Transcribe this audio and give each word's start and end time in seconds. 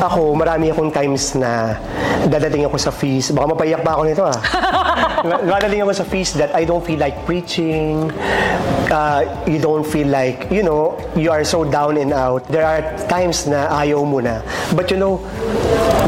ako, 0.00 0.36
marami 0.36 0.70
akong 0.72 0.92
times 0.92 1.34
na 1.36 1.76
dadating 2.26 2.66
ako 2.66 2.76
sa 2.76 2.90
feast. 2.90 3.32
Baka 3.32 3.46
mapayak 3.54 3.80
pa 3.82 3.96
ako 3.96 4.02
nito 4.04 4.24
ah. 4.26 4.38
dadating 5.56 5.82
ako 5.86 5.92
sa 5.92 6.04
feast 6.04 6.36
that 6.36 6.52
I 6.54 6.64
don't 6.64 6.84
feel 6.84 6.98
like 6.98 7.24
preaching. 7.24 8.10
Uh, 8.86 9.26
you 9.46 9.58
don't 9.58 9.86
feel 9.86 10.06
like, 10.06 10.46
you 10.50 10.62
know, 10.62 10.94
you 11.18 11.30
are 11.30 11.42
so 11.42 11.64
down 11.64 11.96
and 11.96 12.12
out. 12.12 12.46
There 12.48 12.64
are 12.64 12.82
times 13.10 13.46
na 13.46 13.66
ayaw 13.72 14.02
mo 14.06 14.20
na. 14.22 14.42
But 14.74 14.90
you 14.90 14.98
know, 14.98 15.22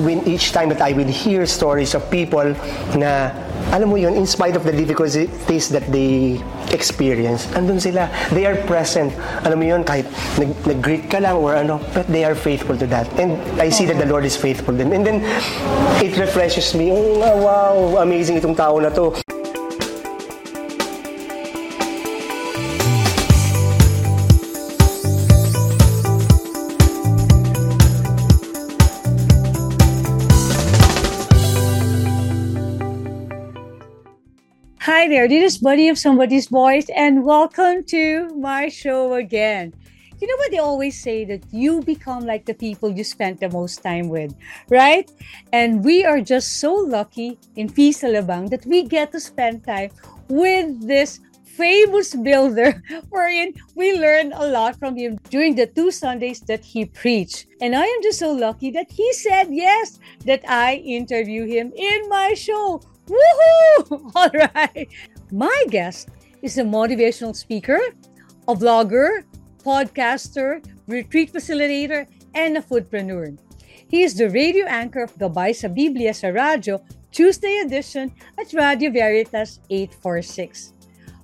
when 0.03 0.23
each 0.27 0.53
time 0.53 0.69
that 0.71 0.83
I 0.83 0.93
will 0.93 1.11
hear 1.11 1.47
stories 1.47 1.95
of 1.95 2.07
people 2.11 2.55
na 2.95 3.35
alam 3.73 3.89
mo 3.91 3.97
yun, 3.97 4.15
in 4.15 4.27
spite 4.27 4.57
of 4.57 4.65
the 4.65 4.73
difficulties 4.73 5.69
that 5.69 5.85
they 5.93 6.41
experience, 6.73 7.47
andun 7.53 7.81
sila. 7.81 8.09
They 8.33 8.47
are 8.47 8.57
present. 8.65 9.13
Alam 9.45 9.61
mo 9.61 9.65
yun, 9.65 9.83
kahit 9.85 10.07
nag- 10.41 10.61
nag-greet 10.67 11.11
ka 11.11 11.19
lang 11.19 11.37
or 11.37 11.55
ano, 11.55 11.81
but 11.93 12.09
they 12.09 12.25
are 12.25 12.35
faithful 12.35 12.77
to 12.77 12.87
that. 12.89 13.07
And 13.21 13.37
I 13.61 13.69
see 13.69 13.85
that 13.87 13.99
the 13.99 14.09
Lord 14.09 14.25
is 14.25 14.37
faithful 14.37 14.75
then. 14.75 14.93
And 14.93 15.05
then, 15.05 15.19
it 16.03 16.17
refreshes 16.17 16.75
me, 16.75 16.91
oh, 16.93 17.37
wow, 17.37 18.03
amazing 18.03 18.41
itong 18.41 18.57
tao 18.57 18.79
na 18.79 18.91
to. 18.91 19.38
Hi 34.99 35.07
there, 35.07 35.29
this 35.29 35.55
is 35.55 35.59
Buddy 35.59 35.89
of 35.91 35.97
Somebody's 35.97 36.49
Voice, 36.49 36.89
and 36.91 37.25
welcome 37.25 37.85
to 37.85 38.35
my 38.35 38.69
show 38.69 39.15
again. 39.15 39.73
You 40.21 40.27
know 40.27 40.35
what 40.39 40.51
they 40.51 40.59
always 40.59 41.01
say 41.01 41.25
that 41.27 41.45
you 41.53 41.83
become 41.83 42.27
like 42.27 42.47
the 42.47 42.55
people 42.55 42.91
you 42.91 43.05
spent 43.05 43.39
the 43.39 43.49
most 43.49 43.81
time 43.81 44.09
with, 44.09 44.35
right? 44.69 45.09
And 45.53 45.85
we 45.85 46.05
are 46.05 46.21
just 46.21 46.59
so 46.59 46.75
lucky 46.75 47.39
in 47.55 47.71
Peace 47.71 48.03
Alabang 48.03 48.51
that 48.51 48.67
we 48.67 48.83
get 48.83 49.13
to 49.13 49.21
spend 49.21 49.63
time 49.63 49.91
with 50.27 50.85
this 50.85 51.21
famous 51.45 52.17
builder 52.17 52.83
wherein 53.11 53.55
we 53.77 53.97
learn 53.97 54.33
a 54.33 54.49
lot 54.49 54.75
from 54.81 54.97
him 54.97 55.17
during 55.31 55.55
the 55.55 55.69
two 55.69 55.93
Sundays 55.93 56.41
that 56.51 56.65
he 56.65 56.85
preached. 56.87 57.47
And 57.61 57.77
I 57.77 57.85
am 57.85 58.03
just 58.03 58.19
so 58.19 58.33
lucky 58.33 58.73
that 58.73 58.91
he 58.91 59.13
said 59.13 59.47
yes, 59.51 60.01
that 60.25 60.43
I 60.49 60.83
interview 60.83 61.47
him 61.47 61.73
in 61.77 62.09
my 62.09 62.35
show. 62.35 62.81
Woohoo! 63.09 64.13
All 64.15 64.31
right. 64.55 64.89
My 65.33 65.65
guest 65.71 66.09
is 66.43 66.59
a 66.59 66.63
motivational 66.63 67.35
speaker, 67.35 67.81
a 68.47 68.55
vlogger, 68.55 69.25
podcaster, 69.65 70.65
retreat 70.87 71.33
facilitator, 71.33 72.07
and 72.35 72.57
a 72.57 72.63
foodpreneur. 72.63 73.39
He 73.89 74.03
is 74.03 74.15
the 74.15 74.29
radio 74.29 74.67
anchor 74.67 75.03
of 75.03 75.17
Gabay 75.17 75.57
sa 75.57 75.69
Biblia 75.69 76.13
sa 76.13 76.29
Radyo, 76.29 76.85
Tuesday 77.11 77.65
edition 77.65 78.13
at 78.37 78.53
Radio 78.53 78.91
Veritas 78.93 79.61
846. 79.71 80.75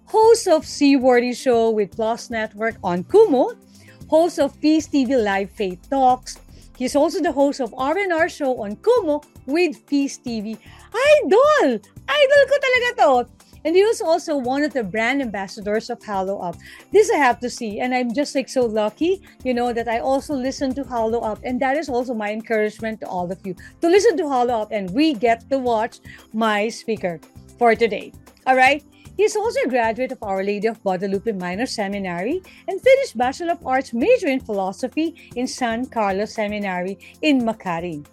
Host 0.08 0.48
of 0.48 0.64
Seaworthy 0.64 1.34
Show 1.34 1.70
with 1.70 1.92
Plus 1.92 2.30
Network 2.30 2.76
on 2.82 3.04
Kumo, 3.04 3.52
host 4.08 4.38
of 4.38 4.56
Peace 4.60 4.88
TV 4.88 5.12
Live 5.12 5.50
Faith 5.50 5.80
Talks. 5.90 6.40
He's 6.76 6.96
also 6.96 7.20
the 7.20 7.32
host 7.32 7.60
of 7.60 7.74
R&R 7.76 8.28
Show 8.28 8.62
on 8.62 8.76
Kumo 8.76 9.20
with 9.46 9.86
Peace 9.86 10.18
TV. 10.18 10.58
Idol! 10.92 11.80
Idol 12.08 12.42
ko 12.48 12.56
talaga 12.60 12.90
to! 12.96 13.44
And 13.64 13.74
he 13.74 13.82
was 13.82 14.02
also 14.02 14.36
one 14.36 14.62
of 14.62 14.74
the 14.74 14.84
brand 14.84 15.22
ambassadors 15.22 15.88
of 15.88 16.02
Hollow 16.04 16.38
Up. 16.38 16.56
This 16.92 17.10
I 17.10 17.16
have 17.16 17.40
to 17.40 17.48
see. 17.48 17.80
And 17.80 17.94
I'm 17.94 18.12
just 18.12 18.34
like 18.34 18.48
so 18.48 18.66
lucky, 18.66 19.22
you 19.42 19.54
know, 19.54 19.72
that 19.72 19.88
I 19.88 20.00
also 20.00 20.34
listen 20.34 20.74
to 20.74 20.84
Hollow 20.84 21.20
Up. 21.20 21.40
And 21.44 21.58
that 21.60 21.76
is 21.76 21.88
also 21.88 22.12
my 22.12 22.30
encouragement 22.30 23.00
to 23.00 23.08
all 23.08 23.32
of 23.32 23.40
you 23.44 23.56
to 23.80 23.88
listen 23.88 24.18
to 24.18 24.28
Hollow 24.28 24.52
Up. 24.52 24.68
And 24.70 24.90
we 24.90 25.14
get 25.14 25.48
to 25.48 25.58
watch 25.58 26.00
my 26.34 26.68
speaker 26.68 27.20
for 27.58 27.74
today. 27.74 28.12
All 28.46 28.56
right? 28.56 28.84
He's 29.16 29.36
also 29.36 29.60
a 29.64 29.68
graduate 29.68 30.12
of 30.12 30.22
Our 30.22 30.42
Lady 30.42 30.66
of 30.66 30.82
Guadalupe 30.82 31.30
Minor 31.32 31.66
Seminary 31.66 32.42
and 32.66 32.80
finished 32.80 33.16
Bachelor 33.16 33.52
of 33.52 33.66
Arts 33.66 33.92
major 33.92 34.26
in 34.26 34.40
philosophy 34.40 35.14
in 35.36 35.46
San 35.46 35.86
Carlos 35.86 36.34
Seminary 36.34 36.98
in 37.22 37.42
Makati. 37.42 38.04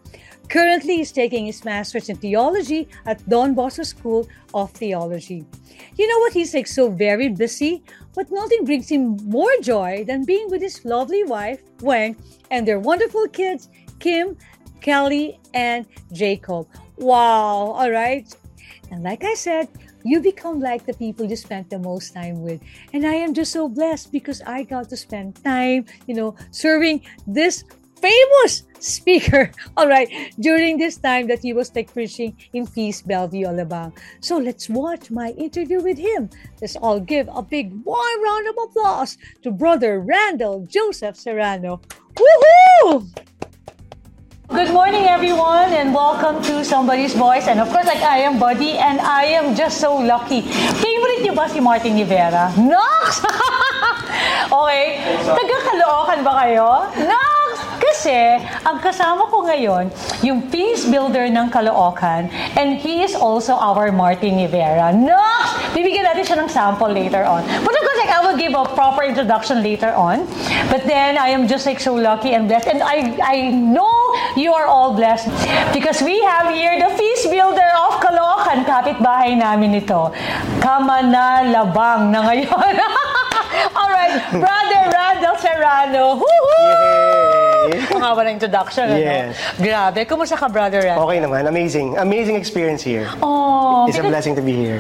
Currently, 0.50 0.98
he's 0.98 1.12
taking 1.12 1.46
his 1.46 1.64
master's 1.64 2.10
in 2.10 2.18
theology 2.18 2.88
at 3.06 3.28
Don 3.30 3.56
Bosco 3.56 3.84
School 3.84 4.28
of 4.54 4.70
Theology. 4.72 5.46
You 5.98 6.08
know 6.08 6.20
what? 6.20 6.34
He's 6.34 6.54
like 6.54 6.68
so 6.68 6.92
very 6.92 7.30
busy, 7.30 7.84
but 8.14 8.30
nothing 8.32 8.66
brings 8.66 8.90
him 8.90 9.18
more 9.24 9.52
joy 9.62 10.04
than 10.06 10.26
being 10.26 10.50
with 10.50 10.62
his 10.62 10.84
lovely 10.84 11.24
wife, 11.24 11.62
Wang, 11.82 12.18
and 12.52 12.68
their 12.68 12.80
wonderful 12.80 13.28
kids, 13.30 13.70
Kim, 14.00 14.38
Kelly, 14.82 15.40
and 15.54 15.86
Jacob. 16.12 16.68
Wow. 16.98 17.72
All 17.80 17.90
right. 17.90 18.28
And 18.92 19.04
like 19.04 19.24
I 19.24 19.34
said, 19.36 19.70
you 20.04 20.20
become 20.20 20.60
like 20.60 20.86
the 20.86 20.94
people 20.94 21.26
you 21.26 21.36
spent 21.36 21.70
the 21.70 21.80
most 21.80 22.14
time 22.14 22.42
with. 22.42 22.62
And 22.94 23.06
I 23.06 23.16
am 23.16 23.34
just 23.34 23.52
so 23.52 23.68
blessed 23.68 24.12
because 24.12 24.42
I 24.42 24.64
got 24.64 24.90
to 24.90 24.98
spend 24.98 25.44
time, 25.44 25.86
you 26.08 26.16
know, 26.16 26.36
serving 26.52 27.02
this 27.28 27.64
famous 28.02 28.64
speaker, 28.80 29.52
all 29.78 29.88
right, 29.88 30.34
during 30.40 30.78
this 30.78 30.98
time 30.98 31.28
that 31.28 31.40
he 31.40 31.54
was 31.54 31.74
like 31.76 31.94
preaching 31.94 32.36
in 32.54 32.66
Peace 32.68 33.02
Bellevue, 33.02 33.46
Alabang. 33.46 33.96
So 34.20 34.38
let's 34.38 34.68
watch 34.70 35.12
my 35.12 35.30
interview 35.38 35.82
with 35.82 35.98
him. 35.98 36.30
Let's 36.60 36.76
all 36.76 37.00
give 37.00 37.30
a 37.32 37.42
big 37.42 37.72
warm 37.86 38.24
round 38.24 38.48
of 38.48 38.56
applause 38.64 39.18
to 39.44 39.52
Brother 39.52 40.00
Randall 40.02 40.66
Joseph 40.66 41.16
Serrano. 41.16 41.82
Woohoo! 42.16 43.08
Good 44.52 44.74
morning, 44.74 45.08
everyone, 45.08 45.72
and 45.72 45.96
welcome 45.96 46.44
to 46.44 46.66
Somebody's 46.66 47.16
Voice. 47.16 47.48
And 47.48 47.62
of 47.62 47.70
course, 47.70 47.86
like 47.86 48.04
I 48.04 48.18
am 48.28 48.38
Buddy, 48.38 48.76
and 48.78 49.00
I 49.00 49.24
am 49.40 49.56
just 49.56 49.80
so 49.80 49.96
lucky. 49.96 50.44
Favorite 50.44 51.24
niyo 51.24 51.32
ba 51.32 51.48
si 51.48 51.64
Martin 51.64 51.96
Rivera? 51.96 52.52
Nox! 52.60 53.24
okay. 54.52 55.00
Taga-Caloocan 55.24 56.20
ba 56.28 56.34
kayo? 56.44 56.68
Nox! 57.00 57.41
Kasi, 57.92 58.40
ang 58.64 58.80
kasama 58.80 59.28
ko 59.28 59.44
ngayon, 59.44 59.92
yung 60.24 60.48
peace 60.48 60.88
builder 60.88 61.28
ng 61.28 61.52
Caloocan, 61.52 62.32
and 62.56 62.80
he 62.80 63.04
is 63.04 63.12
also 63.20 63.52
our 63.52 63.92
Martin 63.92 64.40
Rivera. 64.40 64.96
Nox! 64.96 65.60
Bibigyan 65.76 66.08
natin 66.08 66.24
siya 66.24 66.38
ng 66.40 66.48
sample 66.48 66.88
later 66.88 67.28
on. 67.28 67.44
But 67.44 67.76
of 67.76 67.84
course, 67.84 68.00
like, 68.00 68.16
I 68.16 68.24
will 68.24 68.40
give 68.40 68.56
a 68.56 68.64
proper 68.64 69.04
introduction 69.04 69.60
later 69.60 69.92
on. 69.92 70.24
But 70.72 70.88
then, 70.88 71.20
I 71.20 71.36
am 71.36 71.52
just 71.52 71.68
like 71.68 71.84
so 71.84 71.92
lucky 71.92 72.32
and 72.32 72.48
blessed. 72.48 72.72
And 72.72 72.80
I, 72.80 73.12
I 73.20 73.52
know 73.52 73.92
you 74.40 74.56
are 74.56 74.72
all 74.72 74.96
blessed 74.96 75.28
because 75.76 76.00
we 76.00 76.24
have 76.24 76.48
here 76.56 76.80
the 76.80 76.96
feast 76.96 77.28
builder 77.28 77.76
of 77.76 78.00
Caloocan. 78.00 78.64
Kapit-bahay 78.64 79.36
namin 79.36 79.84
ito. 79.84 80.16
Kamanalabang 80.64 82.08
na 82.08 82.24
ngayon. 82.24 82.72
all 83.76 83.92
right, 83.92 84.16
Brother 84.32 84.82
Randall 84.96 85.36
Serrano. 85.44 86.24
Woohoo! 86.24 87.12
Yay! 87.72 87.81
Pangawa 87.92 88.24
na 88.24 88.32
introduction, 88.32 88.86
Yes. 88.96 89.36
ano? 89.36 89.64
Grabe. 89.64 90.00
Kumusta 90.08 90.36
ka, 90.40 90.48
Brother 90.48 90.82
Randall? 90.88 91.06
Okay 91.06 91.20
naman, 91.20 91.44
amazing. 91.48 92.00
Amazing 92.00 92.36
experience 92.40 92.82
here. 92.82 93.08
Oh, 93.20 93.86
It's 93.88 93.98
a 93.98 94.02
because 94.02 94.12
blessing 94.12 94.36
to 94.40 94.44
be 94.44 94.56
here. 94.56 94.80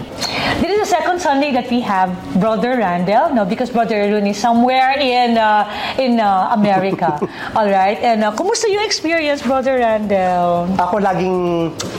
this 0.61 0.71
is 0.71 0.79
the 0.85 0.91
second 0.91 1.19
Sunday 1.19 1.51
that 1.51 1.67
we 1.69 1.81
have 1.81 2.13
Brother 2.39 2.77
Randall, 2.77 3.33
no? 3.33 3.43
Because 3.45 3.69
Brother 3.69 3.97
Arun 3.97 4.27
is 4.27 4.37
somewhere 4.37 4.95
in 4.99 5.37
uh, 5.37 5.67
in 5.97 6.19
uh, 6.19 6.53
America. 6.55 7.17
All 7.57 7.67
right. 7.67 7.97
And 7.99 8.23
uh, 8.23 8.31
kumusta 8.31 8.69
yung 8.71 8.85
experience, 8.85 9.41
Brother 9.41 9.81
Randall? 9.81 10.69
Ako 10.77 11.01
laging, 11.01 11.37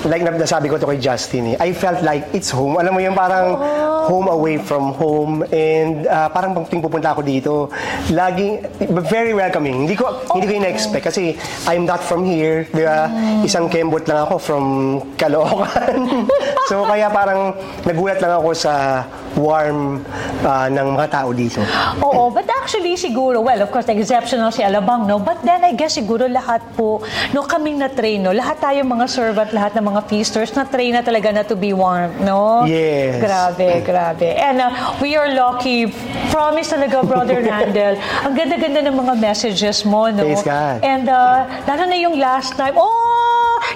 like 0.08 0.22
nasabi 0.24 0.70
ko 0.70 0.78
to 0.78 0.86
kay 0.88 0.98
Justin 0.98 1.54
eh, 1.54 1.56
I 1.60 1.72
felt 1.74 2.00
like 2.02 2.30
it's 2.32 2.48
home. 2.50 2.78
Alam 2.78 2.94
mo 2.94 3.00
yung 3.02 3.14
parang 3.18 3.58
home 4.06 4.28
away 4.28 4.58
from 4.58 4.94
home. 4.94 5.42
And 5.50 6.06
uh, 6.06 6.28
parang 6.30 6.54
pag 6.54 6.66
pupunta 6.70 7.14
ako 7.14 7.22
dito, 7.22 7.52
laging, 8.10 8.62
very 9.06 9.34
welcoming. 9.34 9.86
Hindi 9.86 9.96
ko, 9.98 10.22
hindi 10.34 10.46
ko 10.46 10.54
kasi 11.02 11.34
I'm 11.66 11.84
not 11.84 12.00
from 12.00 12.22
here. 12.22 12.64
Di 12.70 12.86
ba? 12.86 13.10
Isang 13.42 13.66
kembot 13.66 14.06
lang 14.06 14.24
ako 14.24 14.34
from 14.38 14.64
Caloocan. 15.18 16.26
so 16.70 16.86
kaya 16.86 17.10
parang 17.10 17.58
nagulat 17.82 18.22
lang 18.22 18.38
ako 18.38 18.54
sa 18.54 19.04
warm 19.36 20.04
uh, 20.44 20.68
ng 20.68 20.86
mga 20.96 21.06
tao 21.10 21.28
dito. 21.32 21.60
Oo, 22.02 22.28
but 22.32 22.44
actually 22.60 22.96
siguro, 22.96 23.40
well, 23.40 23.60
of 23.62 23.70
course, 23.72 23.88
exceptional 23.88 24.52
si 24.52 24.62
Alabang, 24.62 25.06
no? 25.06 25.18
But 25.18 25.40
then 25.44 25.64
I 25.64 25.72
guess 25.72 25.96
siguro 25.96 26.28
lahat 26.28 26.62
po, 26.76 27.04
no, 27.32 27.44
kaming 27.44 27.80
na-train, 27.80 28.22
no? 28.22 28.32
Lahat 28.32 28.60
tayo 28.60 28.84
mga 28.84 29.06
servant, 29.08 29.50
lahat 29.52 29.76
ng 29.78 29.84
mga 29.92 30.00
feasters, 30.08 30.52
na-train 30.56 30.96
na 30.96 31.02
talaga 31.02 31.32
na 31.32 31.42
to 31.44 31.56
be 31.56 31.72
warm, 31.72 32.12
no? 32.24 32.64
Yes. 32.68 33.20
Grabe, 33.20 33.84
grabe. 33.84 34.36
And 34.36 34.60
uh, 34.60 34.96
we 35.00 35.16
are 35.16 35.32
lucky. 35.32 35.88
Promise 36.32 36.76
talaga, 36.76 37.04
Brother 37.04 37.40
Randall. 37.48 37.96
Ang 38.24 38.32
ganda-ganda 38.36 38.80
ng 38.84 38.96
mga 38.96 39.14
messages 39.20 39.84
mo, 39.84 40.08
no? 40.08 40.24
Praise 40.24 40.44
God. 40.44 40.80
And 40.84 41.08
uh, 41.08 41.44
lalo 41.68 41.82
na 41.88 41.96
yung 41.98 42.16
last 42.16 42.56
time, 42.56 42.74
oh, 42.76 43.11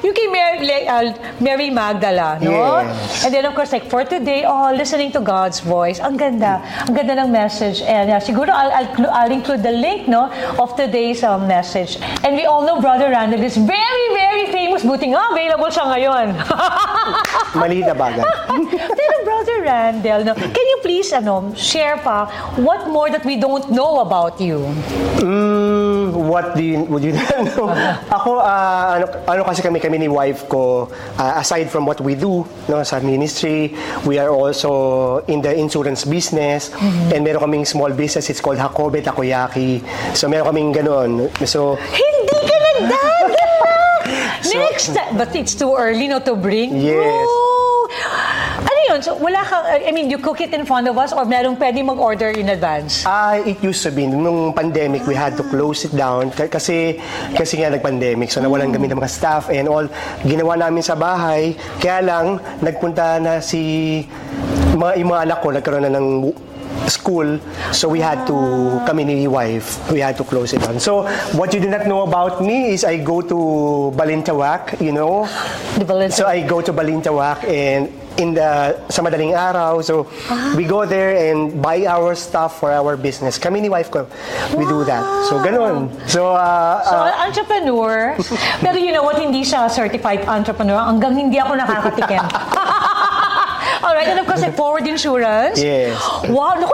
you 0.02 0.12
kay 0.12 0.26
Mary, 0.26 0.86
uh, 0.88 1.14
Mary 1.40 1.70
Magdala, 1.70 2.38
no? 2.42 2.50
Yes. 2.50 3.24
And 3.24 3.34
then, 3.34 3.44
of 3.44 3.54
course, 3.54 3.72
like, 3.72 3.88
for 3.90 4.04
today, 4.04 4.44
oh, 4.44 4.72
listening 4.74 5.12
to 5.12 5.20
God's 5.20 5.60
voice. 5.60 6.00
Ang 6.00 6.16
ganda. 6.16 6.62
Ang 6.88 6.94
ganda 6.94 7.14
ng 7.24 7.30
message. 7.30 7.82
And 7.82 8.10
uh, 8.10 8.20
siguro, 8.20 8.50
I'll, 8.50 8.72
I'll, 8.72 9.10
I'll 9.10 9.32
include 9.32 9.62
the 9.62 9.72
link, 9.72 10.08
no, 10.08 10.30
of 10.58 10.76
today's 10.76 11.22
um, 11.22 11.46
message. 11.46 11.98
And 12.24 12.36
we 12.36 12.46
all 12.46 12.64
know 12.66 12.80
Brother 12.80 13.10
Randall 13.10 13.42
is 13.42 13.56
very, 13.56 14.06
very 14.14 14.46
famous. 14.52 14.82
Buti 14.82 15.12
nga, 15.12 15.32
available 15.32 15.70
siya 15.70 15.84
ngayon. 15.92 16.26
Maliit 17.60 17.86
na 17.86 17.96
bagay. 17.96 18.22
Pero 18.98 19.14
Brother 19.24 19.58
Randall, 19.62 20.20
no, 20.24 20.34
can 20.34 20.66
you 20.66 20.78
please 20.82 21.12
ano, 21.12 21.54
share 21.54 21.96
pa 21.98 22.28
what 22.60 22.88
more 22.88 23.10
that 23.10 23.24
we 23.24 23.36
don't 23.36 23.70
know 23.70 24.00
about 24.00 24.40
you? 24.40 24.60
Mm, 25.22 25.75
what 26.16 26.56
do 26.56 26.62
you, 26.64 26.84
would 26.88 27.04
you 27.04 27.12
know? 27.18 27.68
Ako, 28.08 28.40
ah, 28.40 28.96
ano, 28.96 29.06
ano 29.28 29.42
kasi 29.44 29.60
kami, 29.62 29.78
kami 29.80 29.98
ni 29.98 30.08
wife 30.08 30.48
ko, 30.48 30.88
ah, 31.20 31.38
aside 31.40 31.68
from 31.68 31.84
what 31.84 32.00
we 32.00 32.14
do 32.16 32.44
no, 32.68 32.82
sa 32.82 33.00
ministry, 33.00 33.76
we 34.08 34.18
are 34.18 34.32
also 34.32 35.20
in 35.28 35.40
the 35.44 35.52
insurance 35.52 36.04
business, 36.04 36.72
and 37.12 37.22
meron 37.22 37.40
kaming 37.42 37.66
small 37.66 37.92
business, 37.92 38.30
it's 38.30 38.40
called 38.40 38.58
Hakobe 38.58 39.04
Takoyaki. 39.04 39.84
So 40.16 40.28
meron 40.28 40.48
kaming 40.52 40.70
ganun. 40.74 41.10
So, 41.46 41.76
Hindi 41.76 42.38
ka 42.42 42.56
nagdadala! 42.56 43.00
Next 44.56 44.94
time! 44.94 45.18
But 45.20 45.34
it's 45.36 45.54
too 45.54 45.74
early, 45.76 46.08
no, 46.08 46.18
to 46.20 46.34
bring? 46.34 46.80
Yes. 46.80 47.26
Oh. 47.28 47.45
Yun? 48.96 49.04
So, 49.04 49.12
wala 49.20 49.44
ka, 49.44 49.60
I 49.69 49.93
mean, 49.93 50.08
you 50.08 50.16
cook 50.16 50.40
it 50.40 50.56
in 50.56 50.64
front 50.64 50.88
of 50.88 50.96
us 50.96 51.12
or 51.12 51.28
merong 51.28 51.60
pwede 51.60 51.84
mag-order 51.84 52.32
in 52.32 52.48
advance? 52.48 53.04
Ah, 53.04 53.37
it 53.37 53.60
used 53.60 53.84
to 53.84 53.93
be 53.93 54.08
nung 54.08 54.56
pandemic 54.56 55.04
we 55.04 55.12
had 55.12 55.37
to 55.37 55.44
close 55.52 55.84
it 55.84 55.93
down 55.93 56.32
K- 56.32 56.48
kasi 56.48 56.96
kasi 57.37 57.60
nga 57.60 57.69
nag-pandemic 57.69 58.32
so 58.32 58.40
nawalan 58.40 58.72
kami 58.72 58.88
ng 58.88 58.96
mga 58.96 59.12
staff 59.12 59.52
and 59.52 59.69
all 59.69 59.84
ginawa 60.25 60.56
namin 60.56 60.81
sa 60.81 60.96
bahay 60.96 61.52
kaya 61.76 62.00
lang 62.00 62.26
nagpunta 62.64 63.20
na 63.20 63.44
si 63.44 64.00
mga 64.72 64.96
yung 64.96 65.12
mga 65.12 65.22
anak 65.28 65.38
ko 65.44 65.52
nagkaroon 65.52 65.84
na 65.84 65.92
ng 65.92 66.32
school 66.88 67.38
so 67.72 67.88
we 67.88 68.00
had 68.00 68.22
to 68.26 68.36
kami 68.86 69.04
ni 69.04 69.26
wife 69.26 69.78
we 69.90 70.00
had 70.00 70.16
to 70.16 70.24
close 70.24 70.52
it 70.52 70.62
down 70.62 70.78
so 70.78 71.02
what 71.34 71.52
you 71.52 71.60
do 71.60 71.68
not 71.68 71.86
know 71.86 72.02
about 72.02 72.40
me 72.40 72.72
is 72.72 72.84
I 72.84 72.96
go 72.98 73.20
to 73.20 73.38
Balintawak 73.98 74.80
you 74.80 74.92
know 74.92 75.26
Di 75.76 75.84
ba, 75.84 75.94
Lance? 75.94 76.16
So 76.16 76.26
I 76.26 76.46
go 76.46 76.62
to 76.62 76.72
Balintawak 76.72 77.44
and 77.44 77.90
in 78.16 78.32
the 78.32 78.72
sa 78.88 79.04
madaling 79.04 79.36
araw 79.36 79.84
so 79.84 80.08
we 80.56 80.64
go 80.64 80.88
there 80.88 81.12
and 81.12 81.60
buy 81.60 81.84
our 81.84 82.16
stuff 82.16 82.56
for 82.60 82.72
our 82.72 82.96
business. 82.96 83.36
Kami 83.36 83.60
ni 83.60 83.68
wife 83.68 83.92
ko 83.92 84.08
we 84.56 84.64
do 84.64 84.84
that. 84.88 85.04
So 85.28 85.36
ganun. 85.36 85.92
So 86.08 86.32
uh, 86.32 86.80
So, 86.80 86.96
uh, 86.96 87.12
entrepreneur. 87.28 88.16
Pero 88.64 88.76
you 88.80 88.92
know 88.92 89.04
what, 89.04 89.20
hindi 89.20 89.44
siya 89.44 89.68
certified 89.68 90.24
entrepreneur 90.24 90.80
hanggang 90.80 91.12
hindi 91.12 91.36
ako 91.36 91.60
nakakatikim. 91.60 92.24
Alright, 93.86 94.08
and 94.08 94.18
of 94.18 94.26
course, 94.26 94.40
like 94.40 94.56
forward 94.56 94.86
insurance. 94.86 95.60
Yes. 95.62 95.94
Wow, 96.26 96.56
naku, 96.58 96.72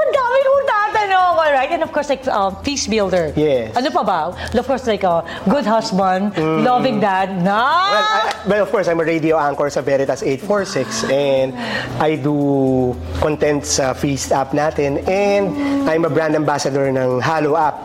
tatanong. 1.43 1.53
Alright, 1.53 1.71
and 1.73 1.83
of 1.83 1.93
course, 1.93 2.09
like 2.09 2.27
um, 2.29 2.56
peace 2.62 2.87
builder. 2.87 3.33
Yes. 3.37 3.75
Ano 3.77 3.91
pa 3.91 4.03
ba? 4.03 4.21
Of 4.55 4.67
course, 4.67 4.87
like 4.87 5.03
a 5.03 5.25
good 5.49 5.67
husband, 5.67 6.37
loving 6.39 7.00
dad. 7.00 7.43
Na! 7.43 7.59
well, 7.91 8.06
I, 8.06 8.49
well, 8.49 8.62
of 8.62 8.71
course, 8.71 8.89
I'm 8.89 9.00
a 9.00 9.05
radio 9.05 9.39
anchor 9.39 9.71
sa 9.71 9.81
Veritas 9.81 10.23
846 10.23 11.05
and 11.11 11.55
I 11.99 12.17
do 12.17 12.94
content 13.21 13.67
sa 13.67 13.93
Feast 13.93 14.33
app 14.33 14.53
natin 14.53 15.03
and 15.09 15.50
I'm 15.89 16.05
a 16.05 16.11
brand 16.11 16.35
ambassador 16.35 16.91
ng 16.91 17.21
Halo 17.21 17.56
app. 17.56 17.83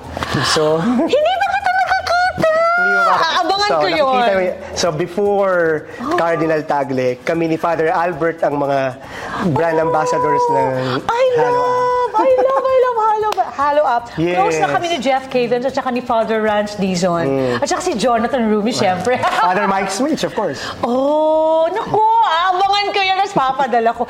So, 0.53 0.77
hindi 1.11 1.31
ba 1.33 1.47
kita 1.49 1.71
nakakita? 1.73 2.49
Aabangan 3.17 3.69
ko 3.69 3.87
yun. 3.89 4.21
nakikita 4.21 4.33
mo 4.37 4.77
So 4.77 4.93
before 4.93 5.89
Cardinal 6.17 6.61
Tagle, 6.61 7.17
kami 7.25 7.49
ni 7.49 7.57
Father 7.57 7.89
Albert 7.89 8.45
ang 8.45 8.61
mga 8.61 8.79
brand 9.53 9.77
ambassadors 9.81 10.43
ng 10.53 11.01
I 11.01 11.25
Halo 11.37 11.61
app. 11.65 11.87
love, 12.13 12.13
I 12.17 12.29
love, 12.37 12.63
I 12.65 12.77
love 12.85 12.96
Halo, 13.17 13.33
Halo 13.57 13.81
Up. 13.81 14.09
Close 14.13 14.61
na 14.61 14.69
Yes. 14.69 14.73
kami 14.77 14.87
ni 14.93 14.97
Jeff 15.01 15.25
Cavens 15.33 15.65
at 15.65 15.73
saka 15.73 15.89
ni 15.89 16.01
Father 16.05 16.37
Rance 16.41 16.77
Dizon. 16.77 17.57
At 17.57 17.65
saka 17.65 17.81
si 17.81 17.97
Jonathan 17.97 18.45
Rumi, 18.45 18.69
syempre. 18.69 19.17
Father 19.41 19.65
Mike 19.67 19.89
Smith, 19.89 20.21
of 20.23 20.35
course. 20.37 20.61
Oh, 20.85 21.65
naku, 21.73 21.97
abangan 22.27 22.87
ko 22.89 22.99
yan. 22.99 23.15
Tapos 23.17 23.33
papadala 23.33 23.89
ko. 23.91 24.03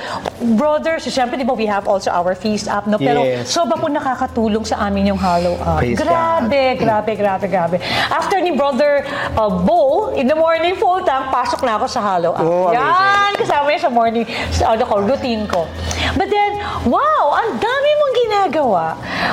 Brother, 0.54 0.98
so 0.98 1.08
syempre, 1.08 1.36
di 1.36 1.44
ba, 1.44 1.54
we 1.54 1.66
have 1.66 1.86
also 1.86 2.10
our 2.10 2.34
feast 2.34 2.68
app, 2.68 2.86
no? 2.86 2.98
Pero 2.98 3.24
Yes. 3.24 3.50
sobra 3.50 3.74
po 3.74 3.88
nakakatulong 3.88 4.62
sa 4.62 4.84
amin 4.84 5.10
yung 5.10 5.18
Halo 5.18 5.58
Up. 5.58 5.80
Praise 5.80 5.98
grabe, 5.98 6.78
grabe, 6.78 7.12
grabe, 7.14 7.46
grabe. 7.48 7.78
After 8.08 8.38
ni 8.38 8.54
Brother 8.54 9.02
uh, 9.34 9.50
Bo, 9.50 10.10
in 10.12 10.26
the 10.26 10.36
morning 10.36 10.76
full 10.76 11.02
time, 11.02 11.30
pasok 11.30 11.62
na 11.62 11.76
ako 11.76 11.86
sa 11.86 12.00
Halo 12.00 12.32
Up. 12.32 12.42
Oh, 12.42 12.70
amazing. 12.70 12.78
yan, 12.78 13.32
kasama 13.36 13.68
yan 13.68 13.82
sa 13.82 13.92
morning, 13.92 14.26
sa, 14.50 14.64
ano 14.72 14.84
ko, 14.84 14.96
routine 15.00 15.46
ko. 15.46 15.66
But 16.14 16.28
then, 16.28 16.58
wow, 16.86 17.34
ang 17.34 17.58
dami 17.58 17.90
mong 17.96 18.14
ginagawa. 18.20 18.84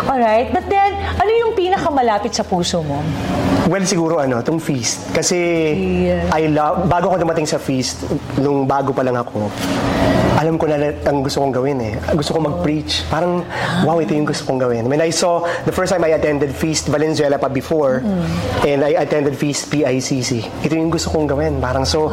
Alright, 0.02 0.48
but 0.48 0.64
then, 0.66 0.90
ano 1.14 1.30
yung 1.30 1.52
pinakamalapit 1.52 2.32
sa 2.32 2.42
puso 2.42 2.80
mo? 2.80 3.00
Well, 3.64 3.84
siguro 3.84 4.20
ano, 4.20 4.38
itong 4.38 4.60
feast. 4.60 5.08
Kasi 5.10 5.36
Yeah. 6.04 6.28
I 6.30 6.46
love, 6.46 6.84
bago 6.84 7.08
ako 7.08 7.16
dumating 7.18 7.46
sa 7.46 7.56
feast, 7.56 8.04
nung 8.36 8.64
bago 8.64 8.92
pa 8.92 9.00
lang 9.00 9.16
ako, 9.16 9.48
alam 10.34 10.58
ko 10.58 10.66
na 10.66 10.76
na- 10.76 10.98
ang 11.04 11.22
gusto 11.22 11.40
kong 11.40 11.54
gawin 11.54 11.78
eh. 11.80 11.94
Gusto 12.12 12.34
kong 12.34 12.44
mag-preach. 12.44 13.06
Parang, 13.08 13.40
wow, 13.82 13.96
ito 13.96 14.12
yung 14.12 14.26
gusto 14.26 14.44
kong 14.44 14.60
gawin. 14.60 14.84
When 14.84 15.00
I 15.00 15.08
saw, 15.08 15.46
the 15.64 15.72
first 15.72 15.88
time 15.88 16.02
I 16.02 16.12
attended 16.12 16.52
Feast 16.52 16.90
Valenzuela 16.90 17.38
pa 17.38 17.48
before, 17.48 18.02
and 18.62 18.82
I 18.82 18.98
attended 18.98 19.32
Feast 19.32 19.70
PICC, 19.70 20.30
ito 20.60 20.74
yung 20.74 20.90
gusto 20.90 21.08
kong 21.08 21.24
gawin. 21.24 21.56
Parang 21.58 21.86
so, 21.86 22.10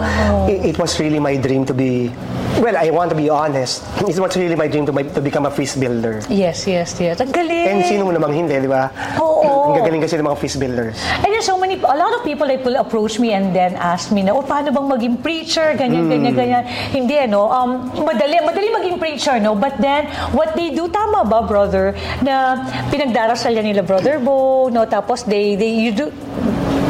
it, 0.47 0.71
it 0.71 0.77
was 0.77 0.95
really 0.95 1.19
my 1.19 1.35
dream 1.35 1.65
to 1.65 1.73
be, 1.73 2.13
well, 2.57 2.77
I 2.77 2.87
want 2.89 3.09
to 3.09 3.17
be 3.17 3.27
honest. 3.27 3.83
It 3.99 4.15
was 4.15 4.37
really 4.37 4.55
my 4.55 4.69
dream 4.69 4.85
to, 4.85 4.93
my- 4.93 5.09
to 5.09 5.19
become 5.19 5.43
a 5.43 5.51
feast 5.51 5.75
builder. 5.75 6.21
Yes, 6.29 6.63
yes, 6.63 6.95
yes. 6.95 7.19
Ang 7.19 7.33
galing. 7.33 7.67
And 7.67 7.83
sino 7.83 8.05
mo 8.05 8.13
namang 8.13 8.37
hindi, 8.37 8.55
di 8.55 8.69
ba? 8.69 8.87
Oo. 9.17 9.60
Ang 9.71 9.79
gagaling 9.79 10.01
kasi 10.01 10.15
ng 10.15 10.27
mga 10.27 10.37
feast 10.37 10.57
builders. 10.57 10.95
And 11.17 11.31
there's 11.31 11.45
so 11.45 11.55
many, 11.55 11.79
a 11.79 11.95
lot 11.95 12.11
of 12.11 12.21
people 12.21 12.45
like 12.45 12.61
will 12.61 12.75
approach 12.75 13.15
me 13.17 13.31
and 13.31 13.49
then 13.49 13.73
ask 13.75 14.11
me 14.11 14.21
na, 14.21 14.31
oh, 14.31 14.43
paano 14.43 14.69
bang 14.69 14.87
maging 14.89 15.15
preacher? 15.17 15.73
Ganyan, 15.73 16.05
ganyan, 16.05 16.35
ganyan. 16.35 16.63
Hindi, 16.91 17.15
ano, 17.17 17.47
um, 17.47 17.69
madali, 17.97 18.37
madali 18.39 18.67
maging 18.69 18.97
preacher, 18.97 19.39
no? 19.39 19.55
But 19.55 19.79
then, 19.79 20.05
what 20.31 20.53
they 20.53 20.71
do, 20.71 20.87
tama 20.87 21.23
ba, 21.23 21.41
brother, 21.41 21.95
na 22.19 22.59
pinagdarasal 22.87 23.51
yan 23.51 23.65
nila, 23.65 23.81
brother 23.81 24.19
Bo, 24.19 24.67
no? 24.67 24.83
Tapos, 24.83 25.23
they, 25.23 25.55
they, 25.55 25.71
you 25.71 25.91
do, 25.91 26.11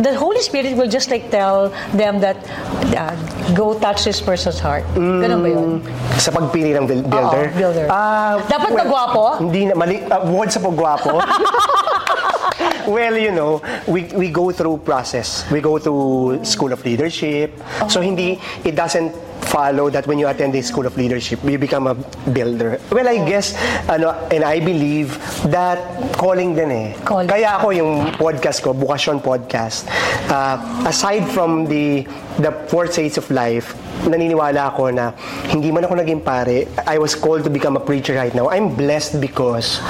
the 0.01 0.17
Holy 0.17 0.41
Spirit 0.41 0.73
will 0.75 0.89
just 0.89 1.09
like 1.09 1.29
tell 1.29 1.69
them 1.93 2.17
that, 2.19 2.35
uh, 2.97 3.13
go 3.53 3.77
touch 3.77 4.03
this 4.03 4.19
person's 4.19 4.57
heart. 4.57 4.81
Ganun 4.95 5.39
ba 5.39 5.49
yun? 5.49 5.69
Sa 6.17 6.31
pagpili 6.31 6.73
ng 6.73 6.87
buil- 6.87 7.05
builder? 7.05 7.45
Oo, 7.45 7.55
builder. 7.55 7.85
Ah, 7.87 8.41
Dapat 8.41 8.73
ba 8.73 8.83
gwapo? 8.83 9.23
Hindi 9.39 9.69
na, 9.69 9.75
mali, 9.75 10.01
uh, 10.01 10.25
word 10.25 10.49
sa 10.49 10.59
pagwapo. 10.59 11.21
well, 12.87 13.17
you 13.17 13.31
know, 13.31 13.61
we 13.87 14.05
we 14.13 14.29
go 14.29 14.51
through 14.51 14.81
process. 14.83 15.45
We 15.51 15.61
go 15.61 15.77
to 15.79 15.93
School 16.43 16.71
of 16.73 16.83
Leadership. 16.85 17.55
So 17.89 17.99
Oh. 17.99 18.03
hindi, 18.03 18.39
it 18.63 18.75
doesn't 18.75 19.13
follow 19.41 19.89
that 19.89 20.07
when 20.07 20.19
you 20.19 20.27
attend 20.27 20.53
the 20.53 20.61
School 20.61 20.85
of 20.85 20.95
Leadership, 20.95 21.43
you 21.43 21.57
become 21.57 21.87
a 21.87 21.95
builder. 22.31 22.79
Well, 22.91 23.07
I 23.07 23.25
guess, 23.27 23.57
ano, 23.89 24.13
and 24.31 24.43
I 24.43 24.59
believe 24.61 25.17
that 25.51 25.81
calling 26.15 26.55
din 26.55 26.71
eh. 26.71 26.87
Calling. 27.03 27.27
Kaya 27.27 27.57
ako 27.59 27.73
yung 27.73 27.91
podcast 28.15 28.61
ko, 28.61 28.71
Bukasyon 28.73 29.19
Podcast, 29.19 29.89
uh, 30.29 30.57
aside 30.87 31.25
from 31.27 31.65
the 31.65 32.05
the 32.39 32.53
four 32.69 32.87
states 32.87 33.17
of 33.17 33.27
life, 33.33 33.73
naniniwala 34.07 34.71
ako 34.71 34.93
na 34.93 35.11
hindi 35.49 35.73
man 35.73 35.85
ako 35.85 35.99
naging 35.99 36.21
pare, 36.23 36.69
I 36.87 36.97
was 36.97 37.17
called 37.17 37.43
to 37.43 37.51
become 37.51 37.75
a 37.75 37.83
preacher 37.83 38.15
right 38.15 38.33
now. 38.33 38.47
I'm 38.49 38.73
blessed 38.77 39.19
because 39.19 39.81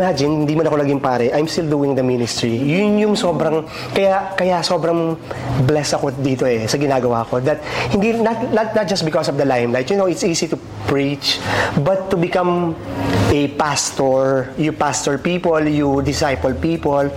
Imagine, 0.00 0.48
hindi 0.48 0.56
man 0.56 0.64
ako 0.64 0.80
naging 0.80 0.96
pare, 1.04 1.28
I'm 1.36 1.44
still 1.44 1.68
doing 1.68 1.92
the 1.92 2.00
ministry. 2.00 2.56
Yun 2.56 3.04
yung 3.04 3.14
sobrang, 3.20 3.68
kaya, 3.92 4.32
kaya 4.32 4.64
sobrang 4.64 5.20
blessed 5.68 6.00
ako 6.00 6.16
dito 6.16 6.48
eh, 6.48 6.64
sa 6.64 6.80
ginagawa 6.80 7.28
ko. 7.28 7.36
That, 7.44 7.60
hindi, 7.92 8.16
not, 8.16 8.48
not, 8.48 8.72
not 8.72 8.88
just 8.88 9.04
because 9.04 9.28
of 9.28 9.36
the 9.36 9.44
limelight. 9.44 9.92
You 9.92 10.00
know, 10.00 10.08
it's 10.08 10.24
easy 10.24 10.48
to 10.48 10.56
preach, 10.88 11.36
but 11.84 12.08
to 12.08 12.16
become 12.16 12.72
a 13.28 13.52
pastor, 13.60 14.48
you 14.56 14.72
pastor 14.72 15.20
people, 15.20 15.60
you 15.68 16.00
disciple 16.00 16.56
people, 16.56 17.12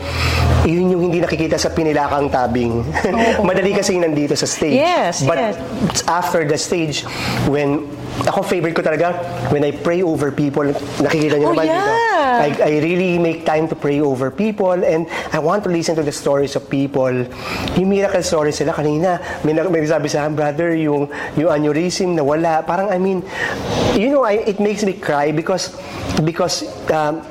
yun 0.67 0.91
yung 0.91 1.07
hindi 1.07 1.23
nakikita 1.23 1.55
sa 1.55 1.71
pinilakang 1.71 2.27
tabing. 2.27 2.83
Madali 3.47 3.71
kasi 3.71 3.95
nandito 3.95 4.35
sa 4.35 4.43
stage. 4.43 4.75
Yes, 4.75 5.23
but 5.23 5.39
yes. 5.39 6.03
after 6.03 6.43
the 6.43 6.59
stage, 6.59 7.07
when, 7.47 7.87
ako 8.21 8.45
favorite 8.45 8.77
ko 8.77 8.85
talaga, 8.85 9.17
when 9.49 9.65
I 9.65 9.73
pray 9.73 10.05
over 10.05 10.29
people, 10.31 10.63
nakikita 11.01 11.41
niyo 11.41 11.49
Oh, 11.49 11.53
naman 11.57 11.65
dito. 11.65 11.91
yeah. 11.91 12.45
I, 12.45 12.49
I 12.61 12.71
really 12.79 13.17
make 13.19 13.43
time 13.43 13.67
to 13.67 13.75
pray 13.75 13.99
over 13.99 14.31
people 14.31 14.73
and 14.73 15.09
I 15.33 15.39
want 15.41 15.65
to 15.65 15.69
listen 15.69 15.97
to 15.97 16.05
the 16.05 16.13
stories 16.13 16.55
of 16.55 16.69
people. 16.69 17.11
Yung 17.75 17.89
miracle 17.89 18.23
stories 18.23 18.61
sila 18.61 18.71
kanina, 18.73 19.17
may, 19.43 19.53
may 19.53 19.83
sabi 19.85 20.07
sa 20.07 20.29
brother, 20.29 20.71
yung, 20.77 21.09
yung 21.35 21.49
aneurysm 21.51 22.15
na 22.15 22.23
wala. 22.23 22.63
Parang, 22.63 22.89
I 22.93 22.97
mean, 22.97 23.25
you 23.97 24.09
know, 24.09 24.23
I, 24.23 24.45
it 24.45 24.61
makes 24.61 24.85
me 24.85 24.93
cry 24.93 25.33
because, 25.33 25.75
because, 26.23 26.63
um, 26.89 27.21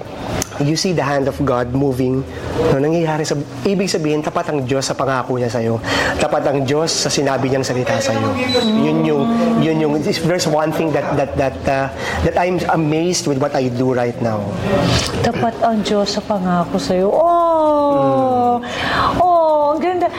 you 0.64 0.76
see 0.78 0.94
the 0.94 1.02
hand 1.02 1.26
of 1.28 1.36
God 1.42 1.74
moving. 1.74 2.22
No, 2.70 2.78
nangyayari 2.78 3.26
sa, 3.26 3.34
ibig 3.66 3.90
sabihin, 3.90 4.22
tapat 4.22 4.48
ang 4.50 4.62
Diyos 4.64 4.86
sa 4.86 4.94
pangako 4.94 5.36
niya 5.36 5.50
sa'yo. 5.50 5.82
Tapat 6.18 6.46
ang 6.48 6.62
Diyos 6.62 6.90
sa 6.90 7.10
sinabi 7.10 7.50
niyang 7.50 7.66
salita 7.66 7.98
sa'yo. 7.98 8.32
Yun 8.62 9.04
yung, 9.04 9.22
yun 9.60 9.76
yung, 9.82 9.92
there's 10.02 10.46
one 10.46 10.70
thing 10.70 10.94
that, 10.94 11.06
that, 11.18 11.32
that, 11.36 11.56
uh, 11.66 11.86
that 12.22 12.34
I'm 12.38 12.62
amazed 12.70 13.26
with 13.26 13.42
what 13.42 13.54
I 13.54 13.68
do 13.68 13.92
right 13.92 14.16
now. 14.22 14.40
Tapat 15.26 15.58
ang 15.62 15.82
Diyos 15.82 16.14
sa 16.14 16.22
pangako 16.22 16.78
sa'yo. 16.78 17.08
Oh! 17.10 17.41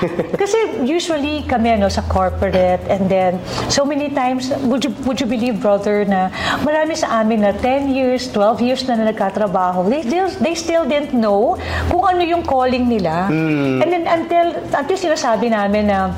Kasi 0.41 0.83
usually 0.83 1.43
kami 1.43 1.75
ano, 1.77 1.89
sa 1.89 2.01
corporate 2.07 2.83
and 2.89 3.09
then 3.09 3.39
so 3.69 3.85
many 3.85 4.09
times, 4.09 4.49
would 4.65 4.83
you, 4.83 4.91
would 5.05 5.19
you 5.19 5.27
believe, 5.27 5.61
brother, 5.61 6.05
na 6.05 6.29
marami 6.61 6.97
sa 6.97 7.21
amin 7.21 7.41
na 7.41 7.51
10 7.51 7.93
years, 7.93 8.27
12 8.31 8.61
years 8.61 8.81
na, 8.87 8.95
na 8.95 9.11
nagkatrabaho, 9.11 9.87
they 9.89 10.01
still, 10.03 10.29
they 10.41 10.55
still 10.55 10.85
didn't 10.85 11.13
know 11.13 11.57
kung 11.89 12.03
ano 12.03 12.21
yung 12.23 12.43
calling 12.43 12.89
nila. 12.89 13.29
And 13.81 13.89
then 13.89 14.05
until, 14.07 14.57
until 14.73 14.97
sinasabi 14.97 15.51
namin 15.51 15.87
na 15.87 16.13